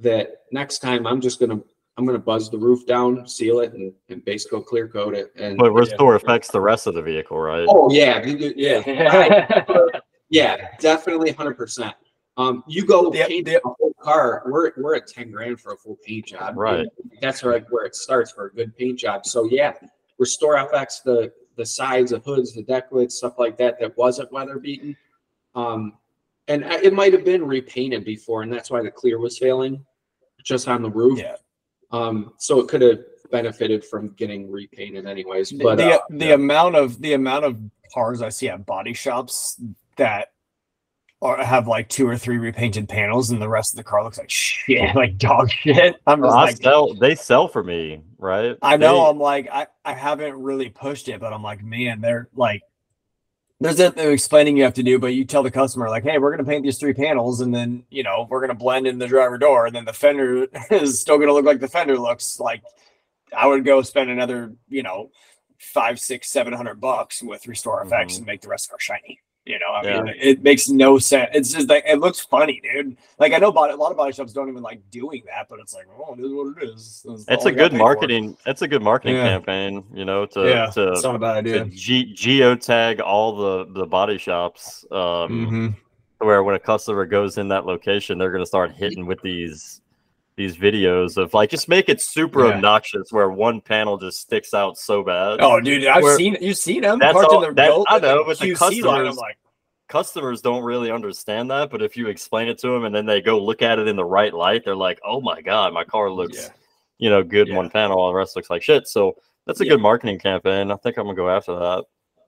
[0.00, 1.60] that next time I'm just gonna
[1.98, 5.32] I'm gonna buzz the roof down, seal it, and, and base coat clear coat it.
[5.36, 7.66] And But restore FX the rest of the vehicle, right?
[7.68, 9.80] oh yeah, you- you- yeah, Yeah.
[10.30, 11.94] yeah, definitely hundred percent.
[12.38, 15.72] Um, you go The- paint the- a whole car, we're we're at ten grand for
[15.72, 16.56] a full paint job.
[16.56, 16.86] Right.
[17.20, 19.26] That's like where it starts for a good paint job.
[19.26, 19.72] So yeah,
[20.18, 24.30] restore FX the the sides, the hoods, the deck lids, stuff like that that wasn't
[24.30, 24.96] weather beaten.
[25.54, 25.94] Um,
[26.48, 29.84] and it might have been repainted before, and that's why the clear was failing,
[30.44, 31.18] just on the roof.
[31.18, 31.36] Yeah.
[31.90, 33.00] Um, so it could have
[33.32, 35.52] benefited from getting repainted anyways.
[35.52, 37.58] But the uh, the amount of the amount of
[37.92, 39.60] cars I see at body shops
[39.96, 40.28] that
[41.26, 44.18] are have like two or three repainted panels, and the rest of the car looks
[44.18, 45.96] like shit, like dog shit.
[46.06, 46.94] I'm just I like, sell.
[46.94, 48.56] They sell for me, right?
[48.62, 49.02] I know.
[49.04, 52.62] They- I'm like, I I haven't really pushed it, but I'm like, man, they're like.
[53.58, 56.30] There's a explaining you have to do, but you tell the customer like, "Hey, we're
[56.30, 59.38] gonna paint these three panels, and then you know we're gonna blend in the driver
[59.38, 62.62] door, and then the fender is still gonna look like the fender looks like."
[63.34, 65.10] I would go spend another, you know,
[65.58, 68.16] five, six, seven hundred bucks with Restore FX Mhm.
[68.18, 69.20] and make the rest of our shiny.
[69.46, 70.02] You know, I Yeah.
[70.02, 71.30] mean, it makes no sense.
[71.32, 72.96] It's just like it looks funny, dude.
[73.20, 75.60] Like I know body, a lot of body shops don't even like doing that, but
[75.60, 77.04] it's like, oh, it is what it is.
[77.06, 77.78] That's It's a good for.
[77.78, 78.36] marketing.
[78.44, 79.28] It's a good marketing Yeah.
[79.28, 81.64] campaign, you know, to Yeah, to, it's not a bad to idea.
[81.66, 84.84] ge- geotag all the the body shops.
[84.90, 85.76] Um, Mhm.
[86.26, 89.80] where when a customer goes in that location, they're gonna start hitting with these
[90.36, 92.54] these videos of like just make it super Yeah.
[92.54, 95.38] obnoxious where one panel just sticks out so bad.
[95.40, 97.58] Oh, dude, I've Where- seen you've seen them That's all- that-
[97.88, 99.36] I know, but the QC line, I'm customers- like,
[99.88, 103.20] Customers don't really understand that, but if you explain it to them and then they
[103.22, 106.10] go look at it in the right light, they're like, "Oh my god, my car
[106.10, 106.48] looks, Yeah.
[106.98, 107.58] you know, good in Yeah.
[107.58, 109.14] one panel, all the rest looks like shit." So
[109.46, 110.72] that's a good marketing campaign.
[110.72, 111.84] I think I'm gonna go after that.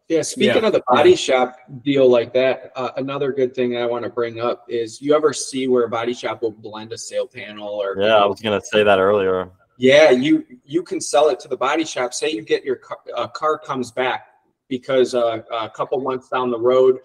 [0.09, 3.85] Yeah, speaking Yeah, of the body shop deal like that, uh, another good thing I
[3.85, 6.99] want to bring up is you ever see where a body shop will blend a
[6.99, 9.51] sail panel or Yeah, I was gonna say that earlier.
[9.77, 12.15] yeah, you you can sell it to the body shop.
[12.15, 14.29] Say you get your car, uh, car comes back
[14.69, 17.01] because uh, a couple months down the road,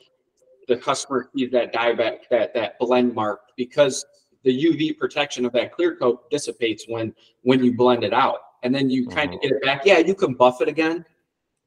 [0.70, 4.06] the customer sees that dieback that that blend mark because
[4.44, 8.74] the UV protection of that clear coat dissipates when when you blend it out, and
[8.74, 9.82] then you kind of get it back.
[9.86, 11.04] Yeah, you can buff it again,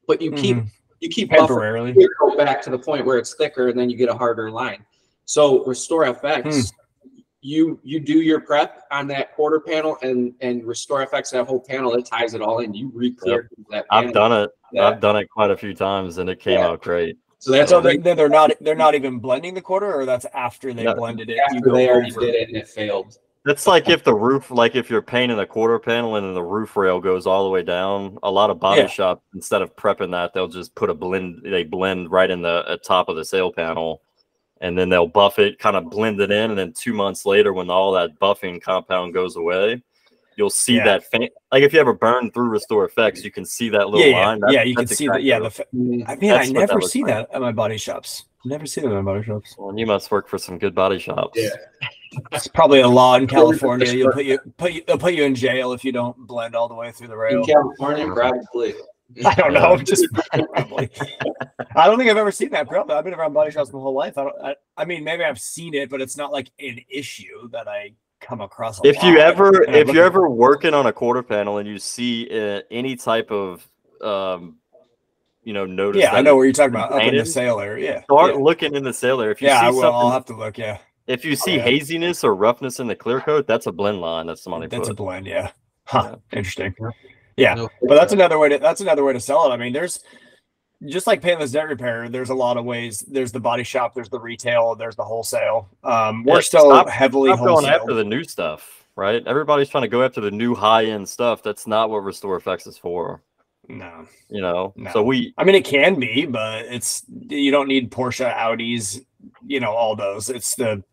[0.07, 0.67] but you keep mhm,
[0.99, 1.93] you keep buffing temporarily.
[1.93, 4.49] clear coat back to the point where it's thicker and then you get a harder
[4.51, 4.85] line.
[5.25, 6.71] So Restore FX,
[7.03, 7.19] Hmm.
[7.41, 11.59] you you do your prep on that quarter panel and and Restore FX that whole
[11.59, 12.73] panel, it ties it all in.
[12.73, 14.49] You re-clear that I've done it.
[14.71, 14.87] Yeah.
[14.89, 16.67] I've done it quite a few times, and it came Yeah.
[16.67, 17.17] out great.
[17.39, 20.73] So that's So they, they're not they're not even blending the quarter, or that's after
[20.73, 20.95] they No.
[20.95, 21.37] blended it.
[21.37, 23.17] after go they already did it and it failed.
[23.47, 26.43] It's like if the roof, like if you're painting a quarter panel and then the
[26.43, 28.17] roof rail goes all the way down.
[28.23, 28.87] A lot of body Yeah.
[28.87, 31.41] shops, instead of prepping that, they'll just put a blend.
[31.43, 34.01] They blend right in the top of the sail panel,
[34.61, 37.53] and then they'll buff it, kind of blend it in, and then two months later,
[37.53, 39.81] when all that buffing compound goes away,
[40.35, 40.83] you'll see Yeah.
[40.85, 41.03] that.
[41.09, 44.17] Fa- like if you ever burn through Restore FX, you can see that little Yeah,
[44.19, 44.39] yeah, line.
[44.41, 44.63] That's- yeah.
[44.63, 45.23] You can see that.
[45.23, 47.13] Yeah, the fa- Mm, I mean, That's I what that never see like.
[47.13, 48.25] that at my body shops.
[48.45, 49.55] Never see them at my body shops.
[49.57, 51.39] well, you must work for some good body shops.
[51.41, 51.49] Yeah.
[52.31, 53.91] It's probably a law in California.
[53.91, 56.67] You'll put you put you they'll put you in jail if you don't blend all
[56.67, 57.39] the way through the rail.
[57.39, 57.45] In.
[57.45, 58.73] California, probably.
[59.25, 60.89] I don't know, just probably.
[61.75, 62.67] I don't think I've ever seen that.
[62.67, 64.17] Probably, I've been around body shops my whole life.
[64.17, 64.35] I don't.
[64.43, 67.93] I, I mean, maybe I've seen it, but it's not like an issue that I
[68.19, 68.83] come across.
[68.83, 72.27] A if you ever if you're ever working on a quarter panel and you see
[72.31, 73.67] uh, any type of
[74.01, 74.57] um
[75.43, 77.59] you know notice yeah, I know what you're talking about up in the painted, sail
[77.59, 77.93] area.
[77.93, 78.41] Yeah, start yeah.
[78.41, 79.93] looking in the sailor if you Yeah, I see will.
[79.93, 80.57] I'll have to look.
[80.57, 81.63] Yeah, if you see yeah.
[81.63, 84.93] haziness or roughness in the clear coat that's a blend line that's somebody that's a
[84.93, 85.25] blend.
[85.25, 85.51] Yeah,
[85.85, 86.17] huh?
[86.31, 86.75] Interesting.
[86.79, 86.89] Yeah.
[87.37, 89.53] Yeah, but that's another way to that's another way to sell it.
[89.53, 89.99] I mean, there's
[90.87, 92.09] just like paintless dent repair.
[92.09, 93.05] There's a lot of ways.
[93.07, 93.93] There's the body shop.
[93.93, 94.75] There's the retail.
[94.75, 95.69] There's the wholesale.
[95.83, 99.83] Um, we're Yeah, still stop- heavily Stop going after the new stuff right everybody's trying
[99.83, 103.21] to go after the new high end stuff that's not what restore FX is for
[103.69, 104.91] no, you know No.
[104.91, 109.01] so we I mean it can be, but it's you don't need Porsche, Audis,
[109.45, 110.29] you know, all those.
[110.29, 110.83] It's the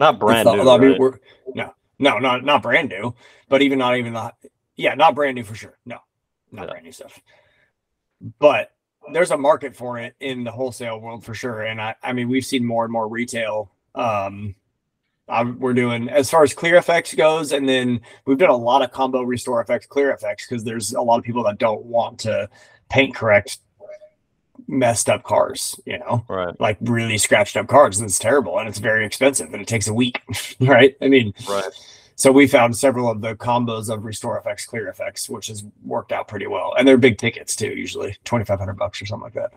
[0.00, 0.92] not brand new a lot of right?
[0.94, 1.20] people were-
[1.54, 3.14] no, no, not not brand new,
[3.48, 4.32] but even not even the
[4.76, 5.78] yeah, not brand new for sure.
[5.84, 5.98] No,
[6.50, 6.70] not Yeah.
[6.70, 7.20] brand new stuff.
[8.38, 8.72] But
[9.12, 11.62] there's a market for it in the wholesale world for sure.
[11.62, 13.70] And I, I mean, we've seen more and more retail.
[13.94, 14.54] Um,
[15.28, 18.82] I'm, we're doing as far as clear effects goes, and then we've done a lot
[18.82, 22.18] of combo restore FX, clear effects, because there's a lot of people that don't want
[22.20, 22.48] to
[22.88, 23.58] paint correct
[24.70, 26.24] messed up cars, you know?
[26.28, 26.58] Right.
[26.60, 29.88] Like really scratched up cars and it's terrible and it's very expensive and it takes
[29.88, 30.22] a week
[30.60, 30.96] right?
[31.02, 31.70] I mean right.
[32.14, 36.12] so we found several of the combos of restore FX clear effects which has worked
[36.12, 39.52] out pretty well and they're big tickets too usually 2500 bucks or something like that.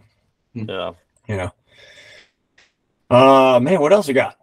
[0.53, 0.93] Yeah.
[1.28, 1.51] You know?
[3.09, 4.38] Uh man, what else we got?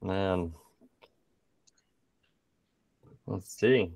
[0.00, 0.54] Man.
[3.26, 3.90] Let's see.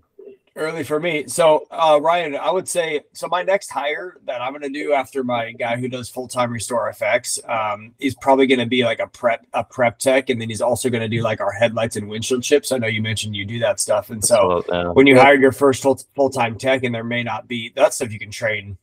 [0.54, 1.26] Early for me.
[1.28, 5.24] So uh Ryan, I would say so my next hire that I'm gonna do after
[5.24, 9.46] my guy who does full-time restore FX um is probably gonna be like a prep
[9.54, 12.70] a prep tech and then he's also gonna do like our headlights and windshield chips.
[12.70, 14.10] I know you mentioned you do that stuff.
[14.10, 14.88] And so yeah.
[14.90, 18.12] when you hire your first full full-time tech and there may not be that stuff
[18.12, 18.76] you can train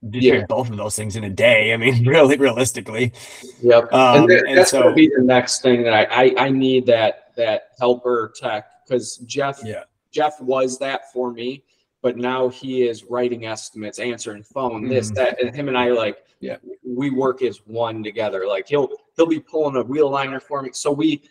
[0.00, 0.32] you Yeah.
[0.34, 1.72] train both of those things in a day.
[1.74, 3.12] I mean, really realistically.
[3.62, 3.92] Yep.
[3.92, 6.50] Um, and that, and that's so- gonna be the next thing that I I, I
[6.50, 9.82] need that that helper tech because Jeff Yeah.
[10.18, 11.62] Jeff was that for me,
[12.02, 15.14] but now he is writing estimates, answering phone, this Mhm.
[15.14, 16.56] that, and him and I like Yeah.
[16.84, 18.44] we work as one together.
[18.44, 21.22] Like he'll he'll be pulling a wheel liner for me, so we.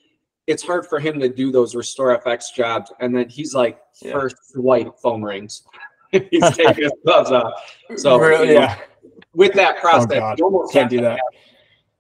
[0.48, 4.14] It's hard for him to do those Restore FX jobs, and then he's like Yeah.
[4.14, 5.64] first white phone rings.
[6.32, 7.52] he's taking his gloves off.
[7.98, 8.78] So Really, you know, yeah.
[9.34, 11.20] with that process, Oh, you almost Can't do that.
[11.20, 11.20] have-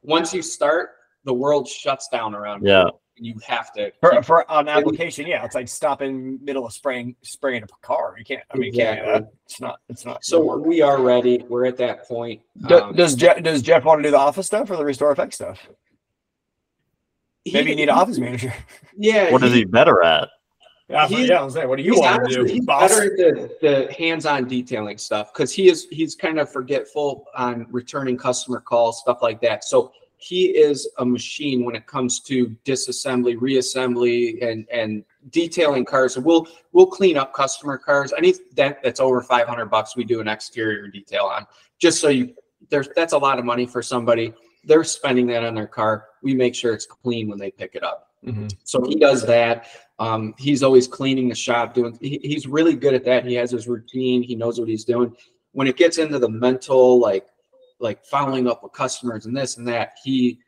[0.04, 0.92] once you start,
[1.26, 2.70] the world shuts down around you.
[2.72, 2.84] Yeah.
[2.84, 3.92] and you have to.
[4.02, 8.16] For, keep- for an application, yeah, it's like stopping middle of spraying spraying a car.
[8.18, 8.44] You can't.
[8.54, 9.22] I mean, you can't do Exactly.
[9.26, 9.34] that.
[9.46, 9.80] It's not.
[9.90, 10.26] It's not.
[10.26, 11.44] so we are ready.
[11.50, 12.42] We're at that point.
[12.68, 15.12] Do- Um, does Jeff does Jeff want to do the office stuff or the restore
[15.12, 15.60] effect stuff?
[17.52, 18.54] Maybe you need an office manager.
[19.00, 19.32] Yeah.
[19.32, 20.28] What is he better at?
[20.90, 21.42] Yeah, He's- yeah.
[21.44, 22.90] I'm saying, what do you he's want honestly- to do, he's boss?
[22.90, 23.04] better
[23.36, 28.18] at the, the hands-on detailing stuff because he is he's kind of forgetful on returning
[28.18, 29.64] customer calls, stuff like that.
[29.64, 36.16] So he is a machine when it comes to disassembly, reassembly, and and detailing cars.
[36.16, 38.14] So we'll we'll clean up customer cars.
[38.18, 41.46] Any dent that's over 500 bucks, we do an exterior detail on.
[41.80, 42.34] Just so you
[42.70, 44.34] there's that's a lot of money for somebody.
[44.64, 46.08] They're spending that on their car.
[46.24, 48.10] We make sure it's clean when they pick it up.
[48.26, 48.52] Mhm.
[48.64, 49.68] So he does that.
[50.00, 51.98] Um, he's always cleaning the shop, doing.
[52.02, 53.26] He, he's really good at that.
[53.26, 54.24] He has his routine.
[54.24, 55.16] He knows what he's doing.
[55.54, 57.28] When it gets into the mental, like
[57.80, 60.40] like following up with customers and this and that, he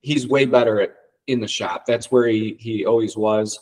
[0.00, 0.94] he's way better at
[1.26, 1.84] in the shop.
[1.86, 3.58] That's where he he always was.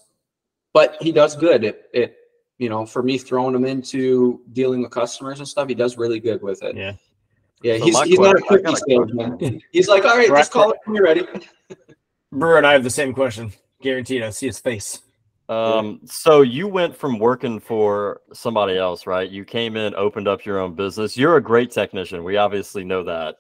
[0.73, 2.17] But he does good at it.
[2.59, 6.21] You know, for me throwing him into dealing with customers and stuff, he does really
[6.21, 6.77] good with it.
[6.77, 6.93] Yeah.
[7.63, 9.63] Yeah, So he's, my he's not a question- cookie salesman.
[9.73, 11.27] He's like, all right, Right, just call it when you're ready.
[12.31, 13.51] Brewer and I have the same question.
[13.81, 15.01] Guaranteed, I see his face.
[15.49, 19.31] Um, so you went from working for somebody else, right?
[19.31, 21.17] You came in, opened up your own business.
[21.17, 22.25] You're a great technician.
[22.25, 23.37] We obviously know that.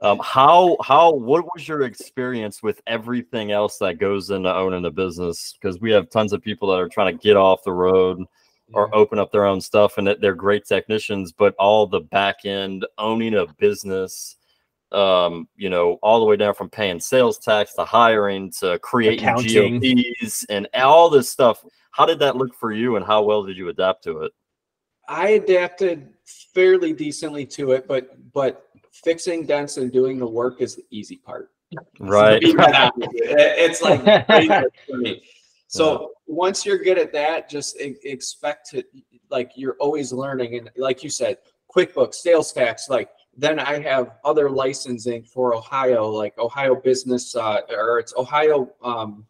[0.00, 4.90] Um, how how what was your experience with everything else that goes into owning a
[4.90, 5.54] business?
[5.60, 8.22] Because we have tons of people that are trying to get off the road
[8.74, 12.44] or open up their own stuff, and that they're great technicians, but all the back
[12.44, 14.36] end owning a business,
[14.92, 19.20] um, you know, all the way down from paying sales tax to hiring to creating
[19.20, 19.80] Accounting.
[19.80, 21.64] GOPs and all this stuff.
[21.90, 24.32] How did that look for you, and how well did you adapt to it?
[25.08, 26.12] I adapted
[26.54, 31.16] fairly decently to it, but but fixing dents and doing the work is the easy
[31.16, 31.50] part.
[32.00, 32.40] Right.
[32.40, 34.02] To be that honest, it- It's like
[34.88, 35.22] for me.
[35.70, 38.82] So once you're good at that, just expect to
[39.30, 40.56] like you're always learning.
[40.56, 41.36] And like you said,
[41.76, 47.60] QuickBooks, sales tax, like then I have other licensing for Ohio, like Ohio Business uh,
[47.70, 49.24] or it's Ohio um,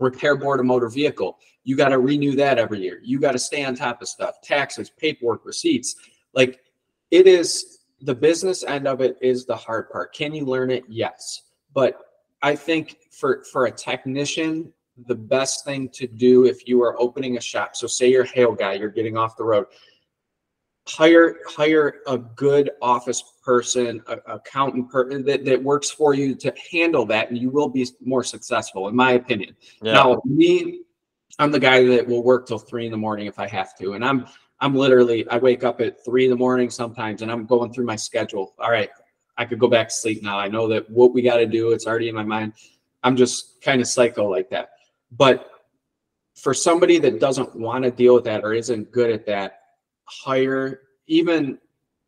[0.00, 1.38] Repair Board of Motor Vehicle.
[1.62, 3.00] You got to renew that every year.
[3.04, 5.94] You got to stay on top of stuff, taxes, paperwork, receipts.
[6.34, 6.60] Like
[7.12, 10.12] it is the business end of it is the hard part.
[10.12, 10.82] Can you learn it?
[10.88, 11.42] Yes.
[11.72, 12.00] But
[12.42, 14.72] I think for for a technician,
[15.06, 18.26] the best thing to do if you are opening a shop, so say you're a
[18.26, 19.66] hail guy, you're getting off the road,
[20.88, 26.52] hire hire a good office person, a, accountant person that, that works for you to
[26.70, 29.54] handle that, and you will be more successful, in my opinion.
[29.82, 29.94] Yeah.
[29.94, 30.82] Now, me,
[31.38, 33.92] I'm the guy that will work till three in the morning if I have to,
[33.92, 34.26] and I'm
[34.60, 37.86] I'm literally I wake up at three in the morning sometimes, and I'm going through
[37.86, 38.54] my schedule.
[38.58, 38.90] All right,
[39.36, 40.38] I could go back to sleep now.
[40.38, 42.54] I know that what we got to do, it's already in my mind.
[43.02, 44.70] I'm just kind of psycho like that.
[45.12, 45.50] But
[46.34, 49.57] for somebody that doesn't want to deal with that or isn't good at that,
[50.08, 51.58] hire even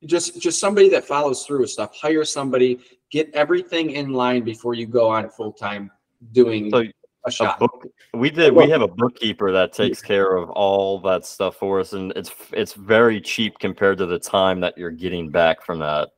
[0.07, 1.95] just just somebody that follows through with stuff.
[1.95, 2.81] Hire somebody,
[3.11, 5.91] get everything in line before you go on full time
[6.33, 6.91] doing So a
[7.29, 7.59] a shop.
[7.59, 11.79] book we did we have a bookkeeper that takes care of all that stuff for
[11.81, 15.79] us and it's it's very cheap compared to the time that you're getting back from
[15.81, 16.09] that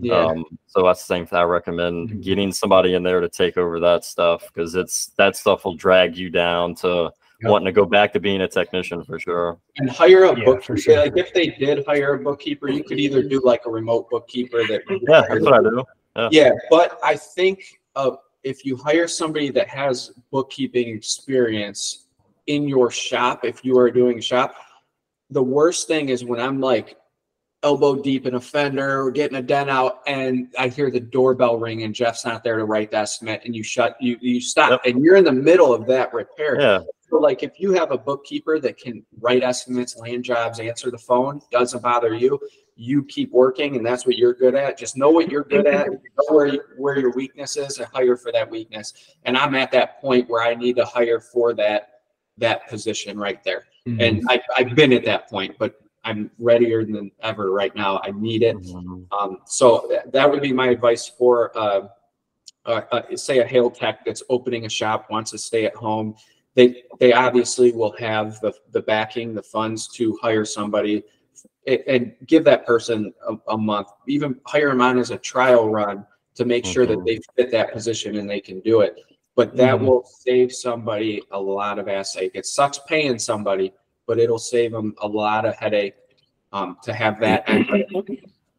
[0.00, 0.20] Yeah.
[0.20, 2.22] um so that's the same thing i recommend Mhm.
[2.22, 6.16] getting somebody in there to take over that stuff because it's that stuff will drag
[6.16, 7.14] you down to Yep.
[7.50, 10.62] Wanting to go back to being a technician for sure and hire a Yeah, bookkeeper.
[10.62, 10.98] for sure.
[11.00, 14.66] Like if they did hire a bookkeeper, you could either do like a remote bookkeeper
[14.66, 15.84] that yeah that's what i do
[16.30, 18.12] Yeah, but I think uh,
[18.44, 22.06] if you hire somebody that has bookkeeping experience
[22.46, 24.54] in your shop, if you are doing shop,
[25.30, 26.96] the worst thing is when I'm like,
[27.64, 31.56] elbow deep in a fender or getting a dent out and I hear the doorbell
[31.58, 34.82] ring and Jeff's not there to write the estimate and you shut you you stop
[34.84, 36.60] and you're in the middle of that repair.
[36.60, 36.80] Yeah.
[37.14, 40.98] So like if you have a bookkeeper that can write estimates, land jobs, answer the
[40.98, 42.40] phone, doesn't bother you,
[42.74, 44.76] you keep working and that's what you're good at.
[44.76, 48.16] Just know what you're good at, know where you, where your weakness is and hire
[48.16, 49.14] for that weakness.
[49.22, 52.00] And I'm at that point where I need to hire for that
[52.38, 53.66] that position right there.
[53.86, 54.00] Mm-hmm.
[54.00, 58.00] And I, I've been at that point, but I'm readier than ever right now.
[58.02, 58.56] I need it.
[58.56, 59.06] Mhm.
[59.12, 61.86] Um, so th- that would be my advice for, uh,
[62.66, 66.16] uh, uh, say a hail tech that's opening a shop, wants to stay at home.
[66.54, 71.02] They, they obviously will have the, the backing, the funds to hire somebody
[71.66, 76.06] and, give that person a, a month, even hire them on as a trial run
[76.36, 77.06] to make sure that Mhm.
[77.06, 79.00] they fit that position and they can do it.
[79.34, 79.86] But that Mhm.
[79.86, 82.32] will save somebody a lot of ass ache.
[82.34, 83.72] It sucks paying somebody,
[84.06, 85.94] but it'll save them a lot of headache
[86.52, 87.44] um, to have that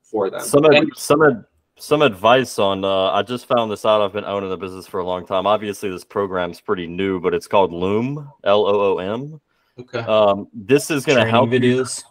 [0.04, 0.42] for them.
[0.42, 1.46] Some ad- And- some ad-
[1.78, 2.84] some advice on.
[2.84, 4.02] Uh, I just found this out.
[4.02, 5.46] I've been owning the business for a long time.
[5.46, 8.30] Obviously, this program's pretty new, but it's called Loom.
[8.44, 9.42] L O O M.
[9.80, 10.00] okay.
[10.00, 12.04] Um, this is going to help you- videos.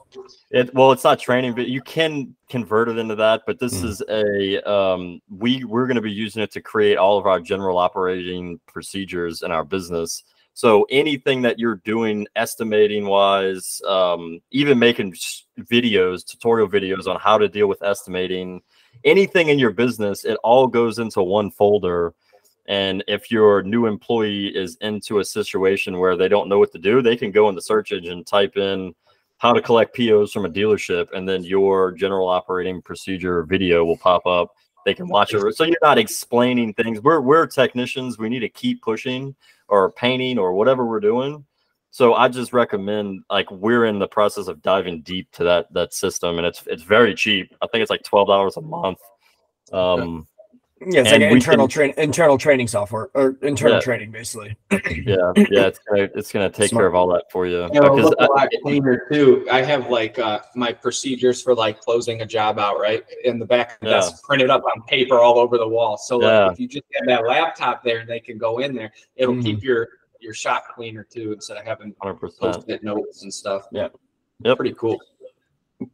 [0.50, 3.42] It well, it's not training, but you can convert it into that.
[3.46, 3.84] But this Mm.
[3.84, 7.40] is a um, we we're going to be using it to create all of our
[7.40, 10.22] general operating procedures in our business.
[10.56, 15.16] So anything that you're doing, estimating wise, um, even making
[15.58, 18.62] videos, tutorial videos on how to deal with estimating,
[19.04, 22.14] anything in your business, it all goes into one folder.
[22.66, 26.78] And if your new employee is into a situation where they don't know what to
[26.78, 28.94] do, they can go in the search engine, type in
[29.38, 33.96] how to collect POs from a dealership, and then your general operating procedure video will
[33.98, 34.54] pop up.
[34.86, 35.54] They can watch it.
[35.54, 37.00] So you're not explaining things.
[37.00, 38.18] We're we're technicians.
[38.18, 39.34] We need to keep pushing
[39.68, 41.44] or painting or whatever we're doing.
[41.94, 45.94] So I just recommend like we're in the process of diving deep to that that
[45.94, 47.54] system, and it's it's very cheap.
[47.62, 48.98] I think it's like twelve dollars a month.
[49.72, 50.26] Um,
[50.80, 53.80] Yeah, it's And like we internal can- train internal training software or internal Yeah.
[53.82, 54.56] training basically.
[54.72, 54.78] yeah,
[55.36, 56.80] yeah, it's gonna it's gonna take Smart.
[56.82, 57.58] care of all that for you.
[57.60, 59.46] Yeah, it'll Because look I- a lot cleaner too.
[59.48, 63.04] I have like uh, my procedures for like closing a job out, right?
[63.22, 63.90] In the back of Yeah.
[64.00, 65.96] desk, printed up on paper all over the wall.
[65.96, 66.50] So like, Yeah.
[66.50, 69.44] if you just have that laptop there and they can go in there, it'll Mhm.
[69.44, 69.88] keep your
[70.24, 72.38] your shop cleaner too instead of having 100%.
[72.40, 73.66] post-it notes and stuff.
[73.70, 73.88] Yeah.
[74.42, 74.56] Yep.
[74.56, 75.00] Pretty cool.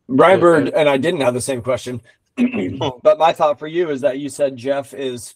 [0.08, 2.00] Brian Bird and I didn't have the same question,
[3.02, 5.34] but my thought for you is that you said Jeff is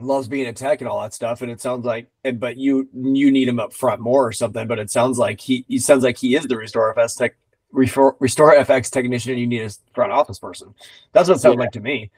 [0.00, 2.88] loves being a tech and all that stuff, and it sounds like, and- but you
[2.94, 4.66] you need him up front more or something.
[4.66, 7.34] But it sounds like he he sounds like he is the Restore FX tech
[7.72, 9.32] Restore, Restore FX technician.
[9.32, 10.74] and You need a front office person.
[11.12, 11.60] That's what it sounds Yeah.
[11.60, 12.10] like to me.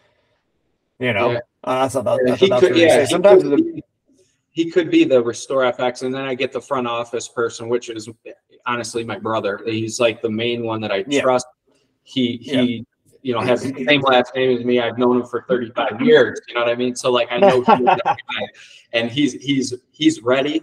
[0.98, 1.38] You know, Yeah.
[1.64, 3.52] uh, I thought that, I He thought that's could, what you were yeah, Sometimes could
[3.52, 3.84] the, be-
[4.54, 7.90] he could be the Restore FX, and then I get the front office person, which
[7.90, 8.08] is
[8.66, 9.60] honestly my brother.
[9.66, 11.22] He's like the main one that I Yeah.
[11.22, 11.46] trust.
[12.04, 12.86] He he,
[13.22, 14.78] you know, has the same last name as me.
[14.78, 16.40] I've known him for 35 years.
[16.46, 16.94] You know what I mean?
[16.94, 17.86] So like I know guy,
[18.92, 20.62] and he's he's he's ready.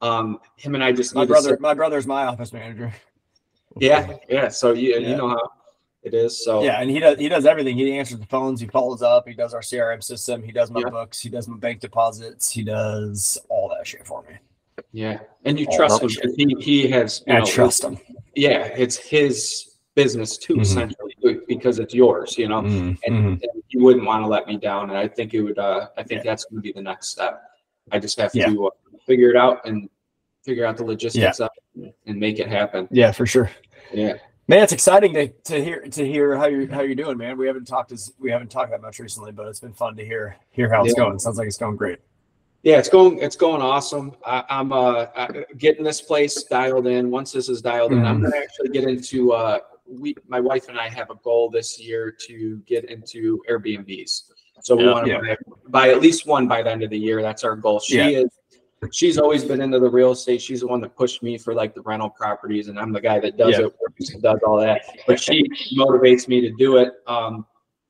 [0.00, 2.90] Um, him and I just my brother, my brother's my office manager.
[3.76, 4.48] yeah, yeah.
[4.48, 5.08] So you Yeah.
[5.10, 5.50] you know how
[6.06, 6.42] it is.
[6.44, 7.76] So Yeah, and he does he does everything.
[7.76, 10.80] He answers the phones, he follows up, he does our CRM system, he does my
[10.80, 10.90] Yeah.
[10.90, 14.36] books, he does my bank deposits, he does all that shit for me.
[14.92, 16.14] yeah, and you Oh, trust no him.
[16.14, 17.98] 'cause He he has you I know, trust him.
[18.34, 20.60] yeah, it's his business too, Mhm.
[20.62, 21.14] essentially,
[21.48, 22.60] because it's yours, you know.
[22.62, 23.42] Mhm, And, mhm.
[23.42, 25.58] and you wouldn't want to let me down, and I think it would.
[25.58, 27.42] Uh, I think that's going to be the next step.
[27.90, 28.50] I just have Yeah.
[28.50, 28.70] to uh,
[29.06, 29.88] figure it out and
[30.44, 31.48] figure out the logistics of
[31.80, 32.86] it and make it happen.
[32.90, 33.50] Yeah, for sure.
[33.92, 34.14] Yeah,
[34.48, 37.36] Man, it's exciting to, to hear to hear how you're how you're doing, man.
[37.36, 40.04] We haven't talked as we haven't talked that much recently, but it's been fun to
[40.04, 41.04] hear hear how it's Yeah.
[41.04, 41.16] going.
[41.16, 41.98] It sounds like it's going great.
[42.62, 43.18] yeah, it's going.
[43.18, 44.12] It's going awesome.
[44.24, 45.06] I, I'm uh,
[45.58, 47.10] getting this place dialed in.
[47.10, 49.32] Once this is dialed in, I'm going to actually get into.
[49.32, 54.30] Uh, we, my wife and I have a goal this year to get into Airbnbs.
[54.62, 54.92] So we Yeah.
[54.92, 55.20] want to Yeah.
[55.20, 55.36] buy,
[55.68, 57.20] buy at least one by the end of the year.
[57.22, 57.78] That's our goal.
[57.80, 58.28] She is.
[58.92, 60.40] She's always been into the real estate.
[60.42, 63.18] She's the one that pushed me for like the rental properties, and I'm the guy
[63.20, 63.66] that does Yeah.
[63.66, 64.82] it, works and does all that.
[65.06, 65.44] But she
[65.76, 66.94] motivates me to do it.
[67.06, 67.46] Um,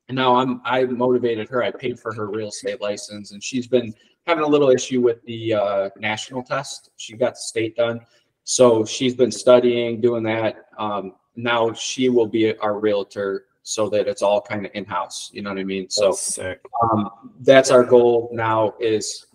[0.09, 1.63] and now I'm I motivated her.
[1.63, 3.93] I paid for her real estate license, and she's been
[4.25, 6.91] having a little issue with the uh, national test.
[6.97, 8.01] She got the state done,
[8.43, 10.67] so she's been studying, doing that.
[10.77, 15.29] Um, now she will be our realtor, so that it's all kind of in house.
[15.33, 15.89] You know what I mean?
[15.89, 16.61] So sick.
[16.91, 17.09] um,
[17.41, 19.26] that's our goal now is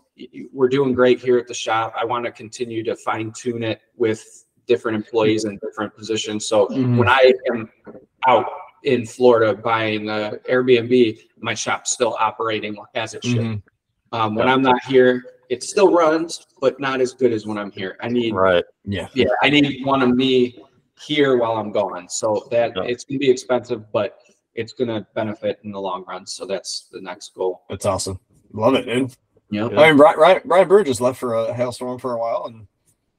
[0.52, 1.94] we're doing great here at the shop.
[1.98, 4.24] I want to continue to fine tune it with
[4.66, 6.46] different employees in different positions.
[6.46, 6.98] So Mhm.
[6.98, 7.70] when I am
[8.28, 8.46] out
[8.84, 13.38] in Florida buying a Airbnb, my shop's still operating as it should.
[13.38, 13.62] Mhm.
[14.12, 17.70] Um, when I'm not here, it still runs, but not as good as when I'm
[17.70, 17.96] here.
[18.00, 18.64] I need, Right.
[18.84, 19.08] Yeah.
[19.14, 20.58] yeah, I need one of me
[21.06, 22.08] here while I'm gone.
[22.08, 22.84] So that Yeah.
[22.84, 24.18] it's gonna be expensive, but
[24.54, 26.26] it's gonna benefit in the long run.
[26.26, 27.62] So that's the next goal.
[27.68, 28.20] That's awesome.
[28.52, 29.14] Love it, dude.
[29.52, 29.66] Yeah.
[29.66, 32.66] I mean, Brian, Brian, Brian Bird just left for a hailstorm for a while, and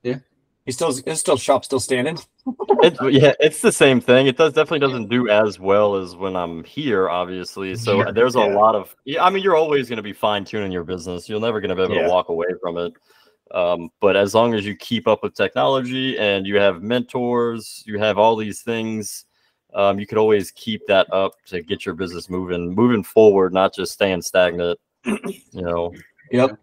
[0.01, 0.17] Yeah.
[0.65, 2.17] he's still his still shop still standing.
[2.85, 4.27] It's, yeah, it's the same thing.
[4.27, 7.77] It does definitely doesn't do as well as when I'm here, obviously.
[7.77, 9.23] So Yeah, there's a lot of yeah.
[9.23, 11.29] I mean, you're always going to be fine tuning your business.
[11.29, 12.07] You're never going to be able Yeah.
[12.07, 12.93] to walk away from it.
[13.51, 17.97] Um, but as long as you keep up with technology and you have mentors, you
[17.99, 19.25] have all these things.
[19.73, 23.73] Um, you could always keep that up to get your business moving, moving forward, not
[23.73, 24.77] just staying stagnant.
[25.05, 25.93] You know,
[26.33, 26.59] Yep.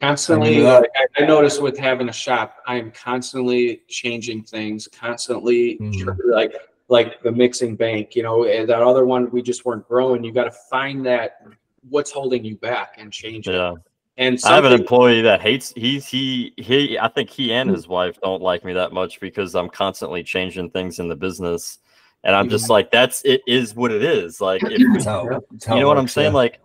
[0.00, 0.80] Constantly, do that.
[0.82, 6.16] like, I, I notice with having a shop, I am constantly changing things, constantly Mhm.
[6.26, 6.54] like
[6.88, 8.16] like the mixing bank.
[8.16, 10.24] You know, and that other one we just weren't growing.
[10.24, 11.42] You got to find that
[11.88, 13.52] what's holding you back and change it.
[13.54, 13.74] yeah.
[14.16, 17.86] And I have an employee that hates he's he he I think he and his
[17.86, 21.78] wife don't like me that much because I'm constantly changing things in the business.
[22.24, 24.40] And I'm just like that's it is what it is.
[24.40, 26.32] Like if That's how- that's how you it know what I'm saying?
[26.32, 26.36] yeah.
[26.38, 26.60] Like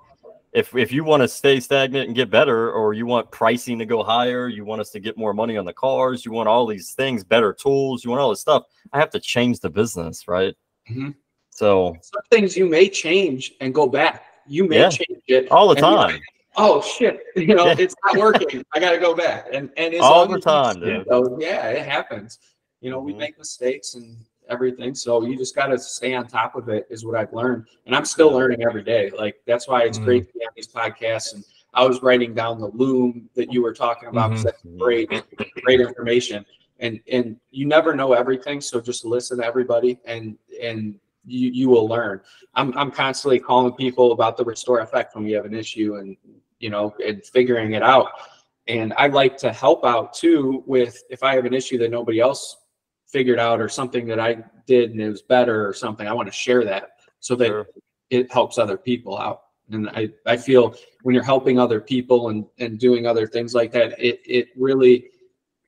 [0.55, 3.85] if if you want to stay stagnant and get better, or you want pricing to
[3.85, 6.65] go higher, you want us to get more money on the cars, you want all
[6.65, 10.27] these things, better tools, you want all this stuff, I have to change the business,
[10.29, 10.55] right?
[10.89, 11.13] Mhm.
[11.49, 14.23] So some things you may change and go back.
[14.47, 14.89] You may Yeah.
[14.89, 16.21] change it all the and like, time.
[16.55, 17.75] oh shit, you know, Yeah.
[17.77, 18.63] it's not working.
[18.73, 19.47] I got to go back.
[19.51, 21.05] And and as All the time, dude.
[21.07, 22.39] those- yeah, it happens.
[22.79, 23.17] You know, we Mhm.
[23.17, 24.17] make mistakes and
[24.49, 26.87] everything, so you just got to stay on top of it.
[26.89, 29.11] Is what I've learned, and I'm still learning every day.
[29.17, 30.03] Like that's why it's Mm.
[30.05, 31.33] great to be on these podcasts.
[31.33, 31.43] And
[31.73, 34.79] I was writing down the loom that you were talking about because that's Mhm.
[34.79, 35.09] great,
[35.63, 36.45] great information.
[36.79, 41.69] And and you never know everything, so just listen to everybody, and and you you
[41.69, 42.21] will learn.
[42.53, 46.17] I'm I'm constantly calling people about the restore FX when we have an issue and
[46.59, 48.09] you know and figuring it out.
[48.67, 52.19] And I like to help out too with if I have an issue that nobody
[52.19, 52.57] else
[53.15, 56.05] figured out or something that I did and it was better or something.
[56.05, 57.65] I want to share that so that Sure.
[58.09, 59.43] it helps other people out.
[59.71, 63.71] And I, I feel when you're helping other people and, and doing other things like
[63.71, 65.05] that, it, it really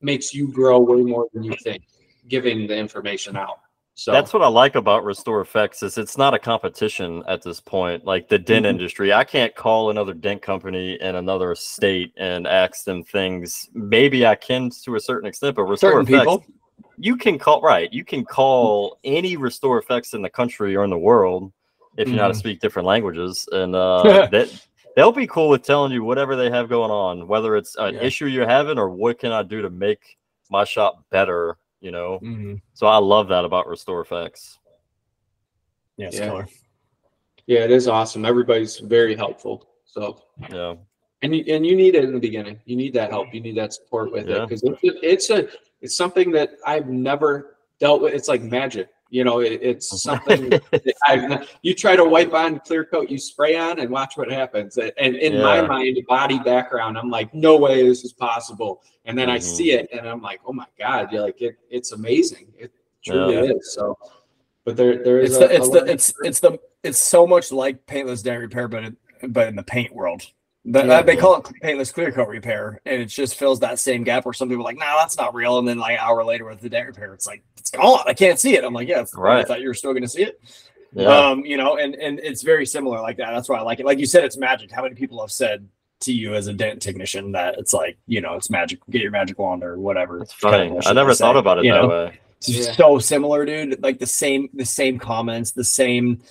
[0.02, 1.84] makes you grow way more than you think,
[2.28, 3.60] giving the information out.
[3.96, 7.62] So That's what I like about Restore FX is it's not a competition at this
[7.62, 8.04] point.
[8.04, 8.70] Like the dent Mhm.
[8.72, 13.70] industry, I can't call another dent company in another state and ask them things.
[13.74, 16.57] Maybe I can to a certain extent, but Restore Certain Effects, people.
[16.98, 17.92] You can call right.
[17.94, 21.52] You can call any Restore FX in the country or in the world
[21.98, 22.38] if you know how to Mhm.
[22.38, 24.50] speak different languages, and uh, that
[24.96, 28.02] they'll be cool with telling you whatever they have going on, whether it's an Yeah.
[28.02, 30.18] issue you're having or what can I do to make
[30.50, 31.58] my shop better.
[31.82, 32.62] You know, Mhm.
[32.74, 34.58] so I love that about Restore FX.
[35.98, 36.26] Yeah, it's Yeah.
[36.26, 36.48] killer.
[37.46, 38.26] yeah, it is awesome.
[38.26, 39.68] Everybody's very helpful.
[39.86, 40.22] So
[40.52, 40.76] Yeah.
[41.22, 42.60] and you, and you need it in the beginning.
[42.66, 43.34] You need that help.
[43.34, 45.48] You need that support with it because it's, it's a
[45.82, 48.14] it's something that I've never dealt with.
[48.14, 48.90] It's like magic.
[49.10, 50.60] You know, it, it's something
[51.08, 54.30] I've not, you try to wipe on clear coat, you spray on, and watch what
[54.30, 54.78] happens.
[54.78, 58.82] And in my mind, body background, I'm like, no way this is possible.
[59.06, 59.44] And then I Mhm.
[59.44, 62.52] see it, and I'm like, oh my god, you're like it, it's amazing.
[62.58, 62.72] It
[63.06, 63.54] truly Yeah.
[63.54, 63.74] is.
[63.74, 63.98] So,
[64.66, 67.54] but there there is It's a, the, it's the it's it's the it's so much
[67.54, 68.98] like paintless dent repair, but in,
[69.30, 70.24] but in the paint world.
[70.70, 71.02] The, Yeah.
[71.02, 74.34] they call it paintless clear coat repair, and it just fills that same gap where
[74.34, 76.60] some people are like, "No, that's not real." And then like an hour later with
[76.60, 78.02] the dent repair, it's like it's gone.
[78.06, 78.64] I can't see it.
[78.66, 79.40] I'm like, "Yeah, right.
[79.40, 80.42] I thought you were still going to see it."
[80.94, 81.08] Yeah.
[81.08, 83.32] Um, you know, and and it's very similar like that.
[83.32, 83.86] That's why I like it.
[83.86, 84.72] Like you said, it's magic.
[84.72, 85.68] How many people have said
[86.02, 88.80] to you as a dent technician that it's like, you know, it's magic.
[88.90, 90.20] Get your magic wand or whatever.
[90.22, 90.88] It's kind of funny.
[90.88, 91.88] I never they thought say, about it you that know?
[91.88, 92.20] way.
[92.40, 92.72] It's Yeah.
[92.74, 93.82] so similar, dude.
[93.82, 96.22] Like the same, the same comments, the same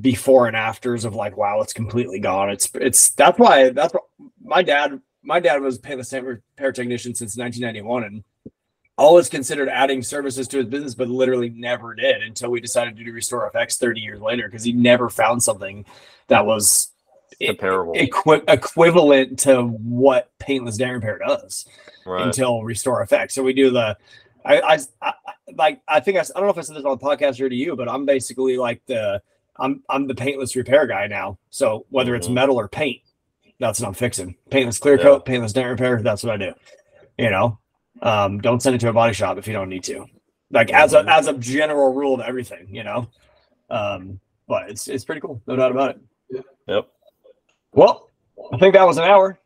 [0.00, 2.50] before and afters of like, wow, it's completely gone.
[2.50, 4.04] It's it's that's why that's what
[4.42, 5.00] my dad.
[5.22, 8.24] My dad was a painless repair technician since 1991, and
[8.96, 13.04] always considered adding services to his business, but literally never did until we decided to
[13.04, 15.84] do Restore FX 30 years later because he never found something
[16.28, 16.92] that was
[17.44, 17.92] Comparable.
[17.96, 21.66] equi- equivalent to what paintless dent repair does
[22.06, 22.24] Right.
[22.24, 23.32] until restore FX.
[23.32, 23.96] So we do the,
[24.44, 25.12] I, I, I
[25.56, 27.48] like, I think I, I don't know if I said this on the podcast or
[27.48, 29.20] to you, but I'm basically like the,
[29.58, 31.38] I'm, I'm the paintless repair guy now.
[31.50, 32.34] So whether it's Mhm.
[32.34, 33.00] metal or paint,
[33.58, 34.36] that's what I'm fixing.
[34.50, 35.02] Paintless clear Yeah.
[35.04, 36.02] coat, paintless dent repair.
[36.02, 36.52] That's what I do.
[37.18, 37.58] You know,
[38.02, 40.06] um, don't send it to a body shop if you don't need to.
[40.50, 41.08] Like as a Mhm.
[41.08, 43.08] as a general rule of everything, you know.
[43.70, 45.96] Um, but it's it's pretty cool, no doubt about
[46.30, 46.44] it.
[46.68, 46.88] Yep.
[47.72, 48.10] Well,
[48.52, 49.38] I think that was an hour.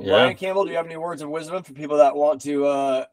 [0.00, 0.14] Yeah.
[0.14, 3.04] Ryan Campbell, do you have any words of wisdom for people that want to uh,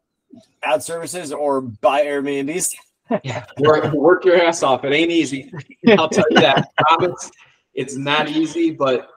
[0.64, 2.76] add services or buy Airbnbs?
[3.59, 4.84] work, work your ass off.
[4.86, 5.51] It ain't easy.
[5.97, 6.70] I'll tell you that.
[6.80, 7.32] I promise.
[7.74, 9.09] It's not easy, but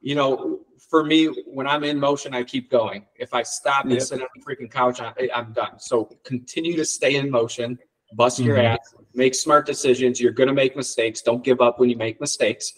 [0.00, 3.06] you know, for me, when I'm in motion, I keep going.
[3.16, 4.02] If I stop and Yep.
[4.02, 5.78] sit on the freaking couch, I, I'm done.
[5.80, 7.78] So continue to stay in motion.
[8.16, 8.64] bust your Mhm.
[8.76, 10.20] ass, make smart decisions.
[10.20, 11.20] You're going to make mistakes.
[11.20, 12.74] Don't give up when you make mistakes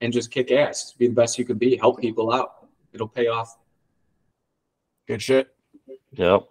[0.00, 0.94] and just kick ass.
[0.96, 1.76] Be the best you can be.
[1.76, 2.68] Help people out.
[2.94, 3.58] It'll pay off.
[5.06, 5.48] Good shit.
[6.12, 6.48] Yep.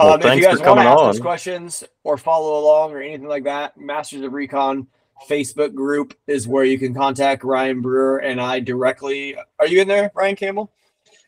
[0.00, 1.10] Well, Um, if you thanks guys for want to coming ask on.
[1.10, 4.86] us questions or follow along or anything like that, Masters of Recon
[5.28, 9.34] Facebook group is where you can contact Ryan Brewer and I directly.
[9.58, 10.70] Are you in there, Ryan Campbell?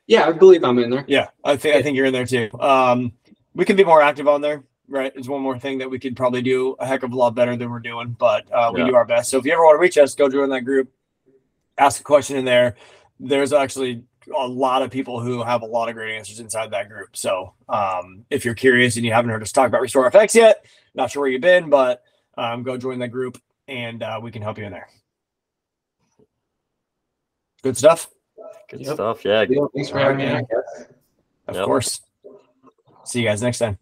[0.06, 1.04] Yeah, I believe I'm in there.
[1.08, 2.48] Yeah, I think I think you're in there too.
[2.60, 3.12] Um,
[3.54, 5.12] we can be more active on there, right?
[5.16, 7.56] It's one more thing that we could probably do a heck of a lot better
[7.56, 8.86] than we're doing, but uh, we Yeah.
[8.86, 9.30] do our best.
[9.30, 10.92] So if you ever want to reach us, go join that group,
[11.76, 12.76] ask a question in there.
[13.18, 14.04] There's actually
[14.36, 17.16] a lot of people who have a lot of great answers inside that group.
[17.16, 20.64] So um, if you're curious and you haven't heard us talk about Restore FX yet,
[20.94, 22.02] not sure where you've been, but
[22.36, 24.88] um, go join that group and uh, we can help you in there.
[27.62, 28.08] Good stuff.
[28.70, 28.94] Good Yep.
[28.94, 29.24] stuff.
[29.24, 29.44] Yeah.
[29.74, 30.26] Thanks for having me.
[31.46, 31.64] Of Yep.
[31.64, 32.00] course.
[33.04, 33.78] See you guys next time.